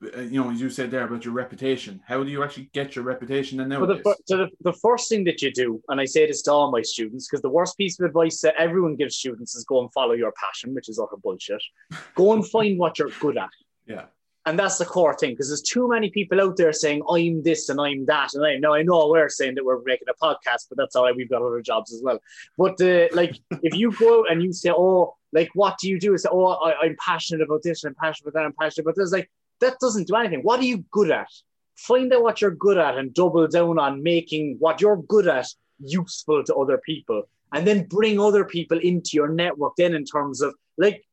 [0.00, 2.02] you know, as you said there about your reputation?
[2.06, 3.60] How do you actually get your reputation?
[3.60, 4.02] And nowadays?
[4.04, 6.70] the, so the, the first thing that you do, and I say this to all
[6.70, 9.92] my students, because the worst piece of advice that everyone gives students is go and
[9.92, 11.62] follow your passion, which is utter bullshit.
[12.14, 13.48] Go and find what you're good at.
[13.86, 14.04] Yeah.
[14.44, 17.68] And that's the core thing because there's too many people out there saying I'm this
[17.68, 20.68] and I'm that and I know I know we're saying that we're making a podcast,
[20.68, 21.16] but that's all right.
[21.16, 22.20] We've got other jobs as well.
[22.56, 25.98] But uh, like if you go out and you say, oh, like what do you
[25.98, 26.16] do?
[26.16, 28.46] Say, oh, I, am passionate about this and I'm passionate about that.
[28.46, 29.10] I'm passionate about this.
[29.10, 29.28] Like
[29.60, 30.40] that doesn't do anything.
[30.40, 31.28] What are you good at?
[31.76, 35.46] Find out what you're good at and double down on making what you're good at
[35.78, 39.74] useful to other people, and then bring other people into your network.
[39.76, 41.04] Then in terms of like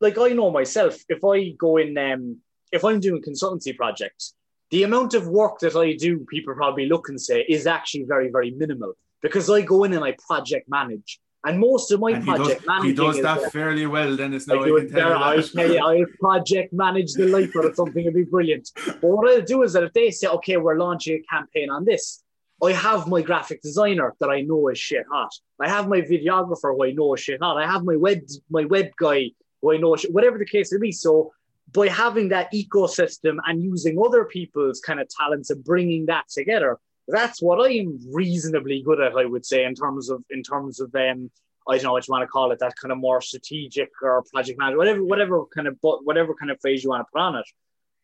[0.00, 2.38] like I know myself, if I go in, um,
[2.72, 4.34] if I'm doing consultancy projects,
[4.70, 8.30] the amount of work that I do, people probably look and say, is actually very,
[8.30, 11.20] very minimal because I go in and I project manage.
[11.46, 12.90] And most of my and project he does, managing.
[12.90, 14.46] He does that is, fairly well, Dennis.
[14.46, 17.66] Now I, I can tell you, I, tell you, I project manage the life out
[17.66, 18.70] of something would be brilliant.
[18.86, 21.84] But what I'll do is that if they say, okay, we're launching a campaign on
[21.84, 22.24] this,
[22.62, 25.32] I have my graphic designer that I know is shit hot.
[25.60, 27.58] I have my videographer who I know is shit hot.
[27.58, 29.30] I have my web my web guy
[29.60, 30.92] who I know whatever the case may be.
[30.92, 31.32] So
[31.72, 36.78] by having that ecosystem and using other people's kind of talents and bringing that together,
[37.08, 40.94] that's what I'm reasonably good at, I would say, in terms of in terms of
[40.94, 41.30] um,
[41.68, 44.22] I don't know what you want to call it, that kind of more strategic or
[44.32, 47.20] project manager, whatever, whatever kind of but whatever kind of phrase you want to put
[47.20, 47.46] on it.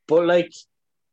[0.07, 0.53] But like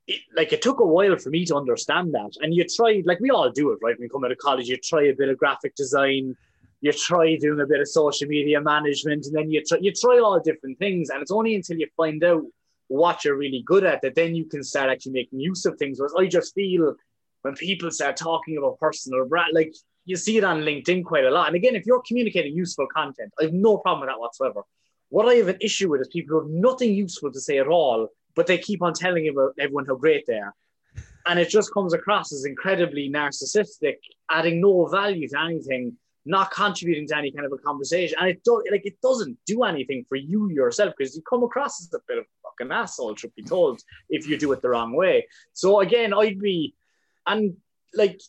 [0.07, 2.31] it, like it took a while for me to understand that.
[2.41, 3.97] And you try, like we all do it, right?
[3.97, 6.35] When you come out of college, you try a bit of graphic design,
[6.81, 10.19] you try doing a bit of social media management and then you try, you try
[10.19, 12.43] all different things and it's only until you find out
[12.87, 15.99] what you're really good at that then you can start actually making use of things
[15.99, 16.95] whereas I just feel
[17.47, 19.73] when people start talking about personal brand like
[20.05, 23.31] you see it on LinkedIn quite a lot and again if you're communicating useful content
[23.39, 24.61] I have no problem with that whatsoever
[25.09, 27.67] what I have an issue with is people who have nothing useful to say at
[27.67, 29.27] all but they keep on telling
[29.59, 30.53] everyone how great they are
[31.25, 33.95] and it just comes across as incredibly narcissistic
[34.29, 38.17] adding no value to anything not contributing to any kind of a conversation.
[38.19, 41.81] And it does like it doesn't do anything for you yourself because you come across
[41.81, 44.69] as a bit of a fucking asshole, should be told, if you do it the
[44.69, 45.25] wrong way.
[45.53, 46.75] So again, I'd be
[47.27, 47.55] and
[47.93, 48.19] like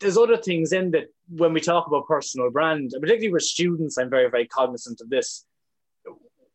[0.00, 4.10] there's other things in that when we talk about personal brand, particularly with students, I'm
[4.10, 5.44] very, very cognizant of this.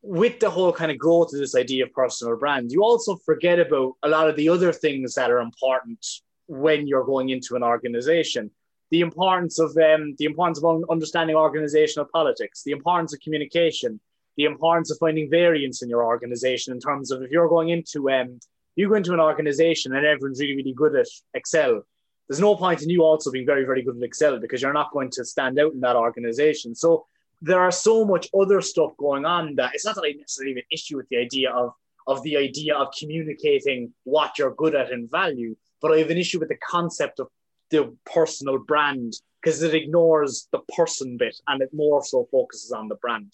[0.02, 3.60] With the whole kind of growth of this idea of personal brand, you also forget
[3.60, 6.06] about a lot of the other things that are important
[6.48, 8.52] when you're going into an organization
[8.94, 14.00] the importance of um, the importance of understanding organizational politics, the importance of communication,
[14.38, 18.12] the importance of finding variance in your organization in terms of if you're going into
[18.12, 18.40] um,
[18.76, 21.84] you go into an organization and everyone's really really good at Excel.
[22.28, 24.92] There's no point in you also being very very good at Excel because you're not
[24.92, 26.76] going to stand out in that organization.
[26.76, 27.06] So
[27.42, 30.58] there are so much other stuff going on that it's not that I necessarily have
[30.58, 31.74] an issue with the idea of
[32.08, 36.18] of the idea of communicating what you're good at and value, but I have an
[36.18, 37.28] issue with the concept of
[37.70, 42.88] the personal brand because it ignores the person bit and it more so focuses on
[42.88, 43.34] the brand.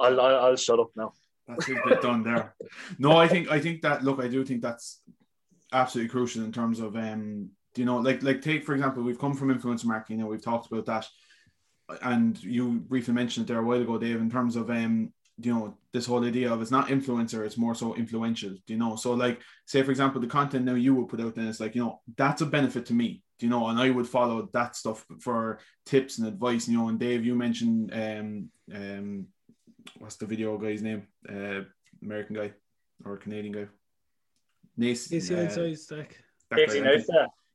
[0.00, 1.12] I'll, I'll, I'll shut up now.
[1.56, 2.54] That's a bit done there.
[2.98, 5.00] No, I think I think that look, I do think that's
[5.72, 9.34] absolutely crucial in terms of um, you know, like like take for example, we've come
[9.34, 11.06] from influencer marketing, know, we've talked about that,
[12.02, 15.52] and you briefly mentioned it there a while ago, Dave, in terms of um, you
[15.52, 19.12] know this whole idea of it's not influencer it's more so influential you know so
[19.14, 21.82] like say for example the content now you would put out then it's like you
[21.82, 25.58] know that's a benefit to me you know and i would follow that stuff for
[25.86, 29.26] tips and advice you know and dave you mentioned um um
[29.98, 31.60] what's the video guy's name uh
[32.02, 32.52] american guy
[33.04, 33.66] or canadian guy
[34.76, 36.24] Nace, uh, stack.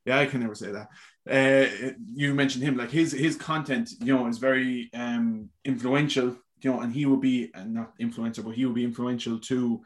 [0.05, 0.88] yeah, I can never say that.
[1.28, 6.71] Uh, you mentioned him, like his his content, you know, is very um influential you
[6.71, 9.82] know, and he will be and not influencer, but he will be influential to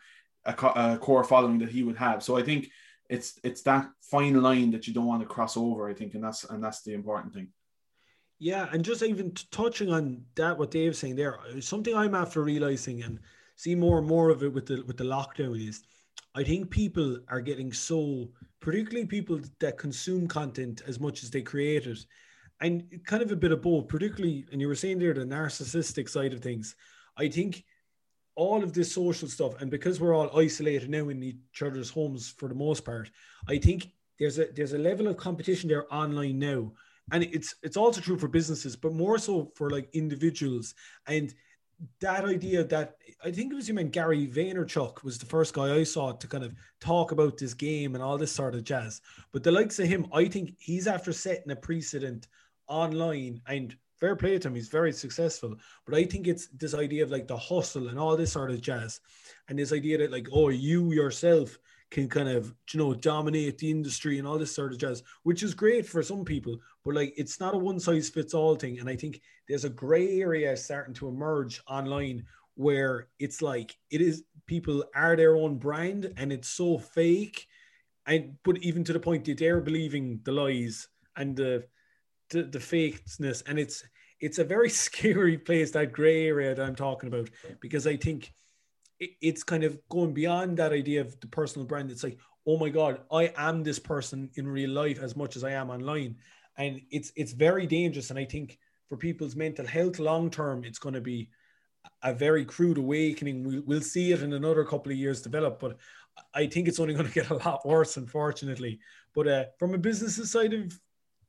[0.45, 2.23] a, a, core following that he would have.
[2.23, 2.69] So I think
[3.09, 5.89] it's it's that fine line that you don't want to cross over.
[5.89, 7.49] I think, and that's and that's the important thing.
[8.41, 12.41] Yeah, and just even touching on that, what Dave's saying there, uh, something I'm after
[12.41, 13.19] realizing and
[13.55, 15.83] see more and more of it with the with the lockdown is,
[16.33, 21.43] I think people are getting so, particularly people that consume content as much as they
[21.43, 21.99] create it,
[22.61, 26.09] and kind of a bit of both, particularly, and you were saying there the narcissistic
[26.09, 26.75] side of things.
[27.17, 27.63] I think
[28.33, 32.33] all of this social stuff, and because we're all isolated now in each other's homes
[32.39, 33.11] for the most part,
[33.47, 36.71] I think there's a there's a level of competition there online now,
[37.11, 40.73] and it's it's also true for businesses, but more so for like individuals.
[41.07, 41.33] And
[41.99, 45.75] that idea that I think it was you meant Gary Vaynerchuk was the first guy
[45.75, 49.01] I saw to kind of talk about this game and all this sort of jazz.
[49.31, 52.27] But the likes of him, I think he's after setting a precedent
[52.67, 55.55] online and fair play to him, he's very successful.
[55.85, 58.61] But I think it's this idea of like the hustle and all this sort of
[58.61, 58.99] jazz,
[59.47, 61.57] and this idea that like, oh, you yourself
[61.91, 65.43] can kind of you know dominate the industry and all this sort of jazz, which
[65.43, 68.79] is great for some people, but like it's not a one size fits all thing.
[68.79, 72.23] And I think there's a gray area starting to emerge online
[72.55, 77.45] where it's like it is people are their own brand and it's so fake.
[78.07, 81.65] And but even to the point that they're believing the lies and the
[82.29, 83.83] the, the fakeness, and it's
[84.21, 87.29] it's a very scary place that gray area that I'm talking about
[87.59, 88.33] because I think
[89.21, 91.91] it's kind of going beyond that idea of the personal brand.
[91.91, 95.43] It's like, oh my god, I am this person in real life as much as
[95.43, 96.17] I am online,
[96.57, 98.09] and it's it's very dangerous.
[98.09, 101.29] And I think for people's mental health long term, it's going to be
[102.03, 103.43] a very crude awakening.
[103.43, 105.77] We, we'll see it in another couple of years develop, but
[106.33, 108.79] I think it's only going to get a lot worse, unfortunately.
[109.15, 110.79] But uh, from a business side of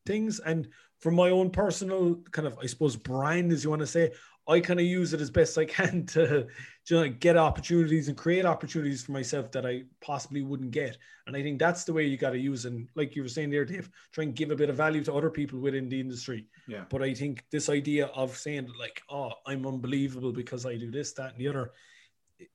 [0.04, 0.68] things, and
[0.98, 4.12] from my own personal kind of, I suppose, brand, as you want to say,
[4.48, 6.46] I kind of use it as best I can to
[6.88, 10.98] you know, get opportunities and create opportunities for myself that I possibly wouldn't get.
[11.26, 12.64] And I think that's the way you got to use.
[12.64, 15.14] And like you were saying there, Dave, try and give a bit of value to
[15.14, 16.46] other people within the industry.
[16.66, 16.84] Yeah.
[16.88, 21.12] But I think this idea of saying like, oh, I'm unbelievable because I do this,
[21.14, 21.72] that, and the other,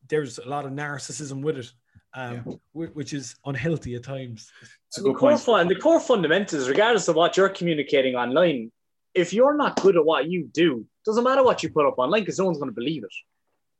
[0.09, 1.71] there's a lot of narcissism with it.
[2.13, 2.87] Um, yeah.
[2.93, 4.51] which is unhealthy at times.
[4.95, 8.71] the core fun, the core fundamentals, regardless of what you're communicating online,
[9.13, 12.21] if you're not good at what you do, doesn't matter what you put up online
[12.21, 13.13] because no one's going to believe it.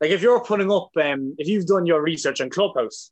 [0.02, 3.12] Like if you're putting up, um, if you've done your research on Clubhouse,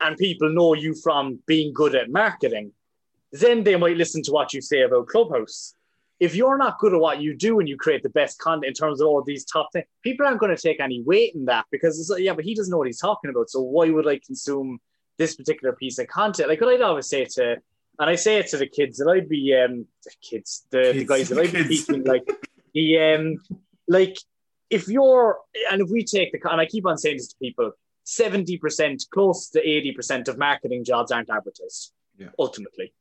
[0.00, 2.72] and people know you from being good at marketing,
[3.32, 5.74] then they might listen to what you say about Clubhouse.
[6.18, 8.74] If you're not good at what you do and you create the best content in
[8.74, 11.64] terms of all these top things, people aren't going to take any weight in that
[11.70, 13.48] because it's like, yeah, but he doesn't know what he's talking about.
[13.48, 14.80] So why would I consume
[15.16, 16.48] this particular piece of content?
[16.50, 17.56] Like what I'd always say to,
[17.98, 20.98] and I say it to the kids that I'd be, um, the kids, the, kids,
[20.98, 23.36] the guys that I'd be teaching, like, the, um,
[23.88, 24.16] like
[24.68, 25.38] if you're,
[25.70, 27.72] and if we take the, and I keep on saying this to people,
[28.06, 31.92] 70%, close to 80% of marketing jobs aren't advertised.
[32.16, 32.28] Yeah.
[32.38, 32.92] Ultimately,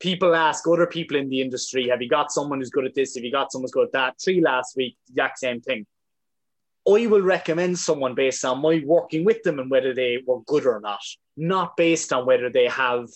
[0.00, 3.14] people ask other people in the industry, have you got someone who's good at this?
[3.14, 4.14] Have you got someone who's good at that?
[4.22, 5.86] Three last week, exact same thing.
[6.88, 10.66] I will recommend someone based on my working with them and whether they were good
[10.66, 11.00] or not,
[11.36, 13.08] not based on whether they have,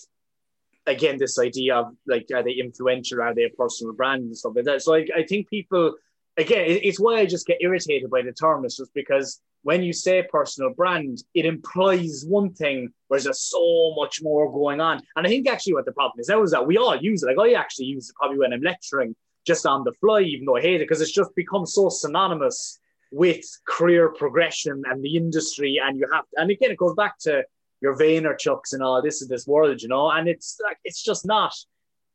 [0.87, 3.21] again, this idea of like, are they influential?
[3.21, 4.81] Are they a personal brand and stuff like that?
[4.81, 5.95] So I, I think people
[6.37, 8.65] again, it's why I just get irritated by the term.
[8.65, 13.93] is just because when you say personal brand, it implies one thing, whereas there's so
[13.95, 15.01] much more going on.
[15.15, 17.27] And I think actually what the problem is that was that we all use it.
[17.27, 19.15] Like I actually use it probably when I'm lecturing
[19.45, 22.79] just on the fly, even though I hate it, because it's just become so synonymous
[23.11, 25.79] with career progression and the industry.
[25.83, 27.43] And you have and again, it goes back to
[27.81, 31.25] your Vaynerchuks and all this in this world, you know, and it's like it's just
[31.25, 31.53] not,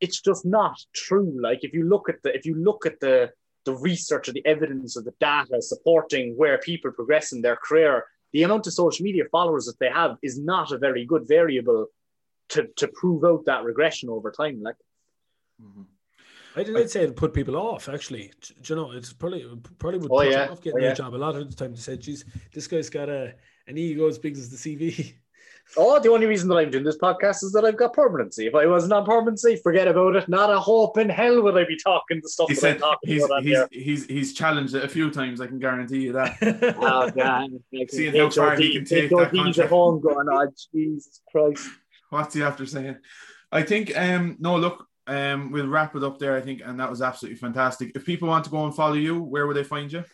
[0.00, 1.36] it's just not true.
[1.40, 3.30] Like if you look at the if you look at the
[3.64, 8.04] the research or the evidence or the data supporting where people progress in their career,
[8.32, 11.86] the amount of social media followers that they have is not a very good variable
[12.50, 14.62] to, to prove out that regression over time.
[14.62, 14.76] Like,
[15.60, 15.82] mm-hmm.
[16.54, 17.88] I didn't say it put people off.
[17.88, 19.44] Actually, do you know, it's probably
[19.78, 20.48] probably would oh, put yeah.
[20.48, 20.92] off getting oh, yeah.
[20.92, 21.14] a job.
[21.14, 23.34] A lot of the time, they said, "Geez, this guy's got a
[23.66, 25.14] an ego as big as the CV."
[25.76, 28.46] Oh, the only reason that I'm doing this podcast is that I've got permanency.
[28.46, 30.28] If I wasn't on permanency, forget about it.
[30.28, 32.80] Not a hope in hell would I be talking the stuff he that said I'm
[32.80, 33.42] talking he's, about.
[33.42, 36.76] He's, he's, he's challenged it a few times, I can guarantee you that.
[36.78, 37.60] oh, man.
[37.88, 39.70] Seeing how far he can take that contract.
[39.70, 41.68] home going, oh, Jesus Christ.
[42.10, 42.96] What's he after saying?
[43.50, 46.90] I think, um, no, look, um, we'll wrap it up there, I think, and that
[46.90, 47.92] was absolutely fantastic.
[47.94, 50.04] If people want to go and follow you, where would they find you?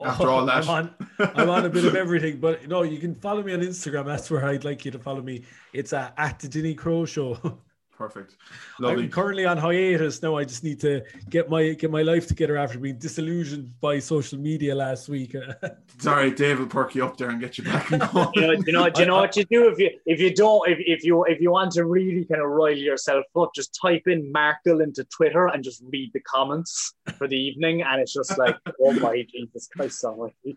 [0.00, 3.16] After all that, I'm on, I'm on a bit of everything, but no, you can
[3.16, 4.06] follow me on Instagram.
[4.06, 5.42] That's where I'd like you to follow me.
[5.72, 7.58] It's uh, at the Dinny Crow Show.
[7.98, 8.36] Perfect.
[8.78, 9.02] Lovely.
[9.02, 10.36] I'm currently on hiatus now.
[10.36, 14.38] I just need to get my get my life together after being disillusioned by social
[14.38, 15.34] media last week.
[15.98, 17.90] Sorry, Dave will perk you up there and get you back.
[17.90, 18.30] And going.
[18.34, 20.68] you know, you know, do you know what you do if you if you don't
[20.68, 24.06] if, if you if you want to really kind of rile yourself up, just type
[24.06, 28.38] in Markle into Twitter and just read the comments for the evening, and it's just
[28.38, 30.56] like, oh my Jesus Christ, almighty.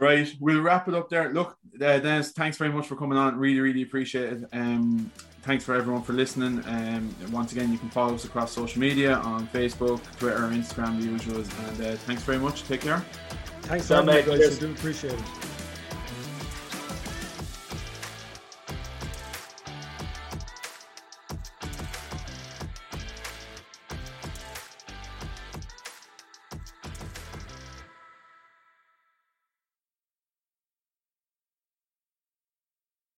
[0.00, 1.32] Right, we'll wrap it up there.
[1.32, 3.36] Look, uh, Dennis, thanks very much for coming on.
[3.36, 4.48] Really, really appreciate it.
[4.52, 5.10] Um,
[5.42, 6.62] thanks for everyone for listening.
[6.66, 11.08] Um, once again, you can follow us across social media on Facebook, Twitter, Instagram, the
[11.08, 11.48] usuals.
[11.68, 12.62] And uh, thanks very much.
[12.64, 13.04] Take care.
[13.62, 14.56] Thanks, so much, guys.
[14.56, 15.57] I do appreciate it.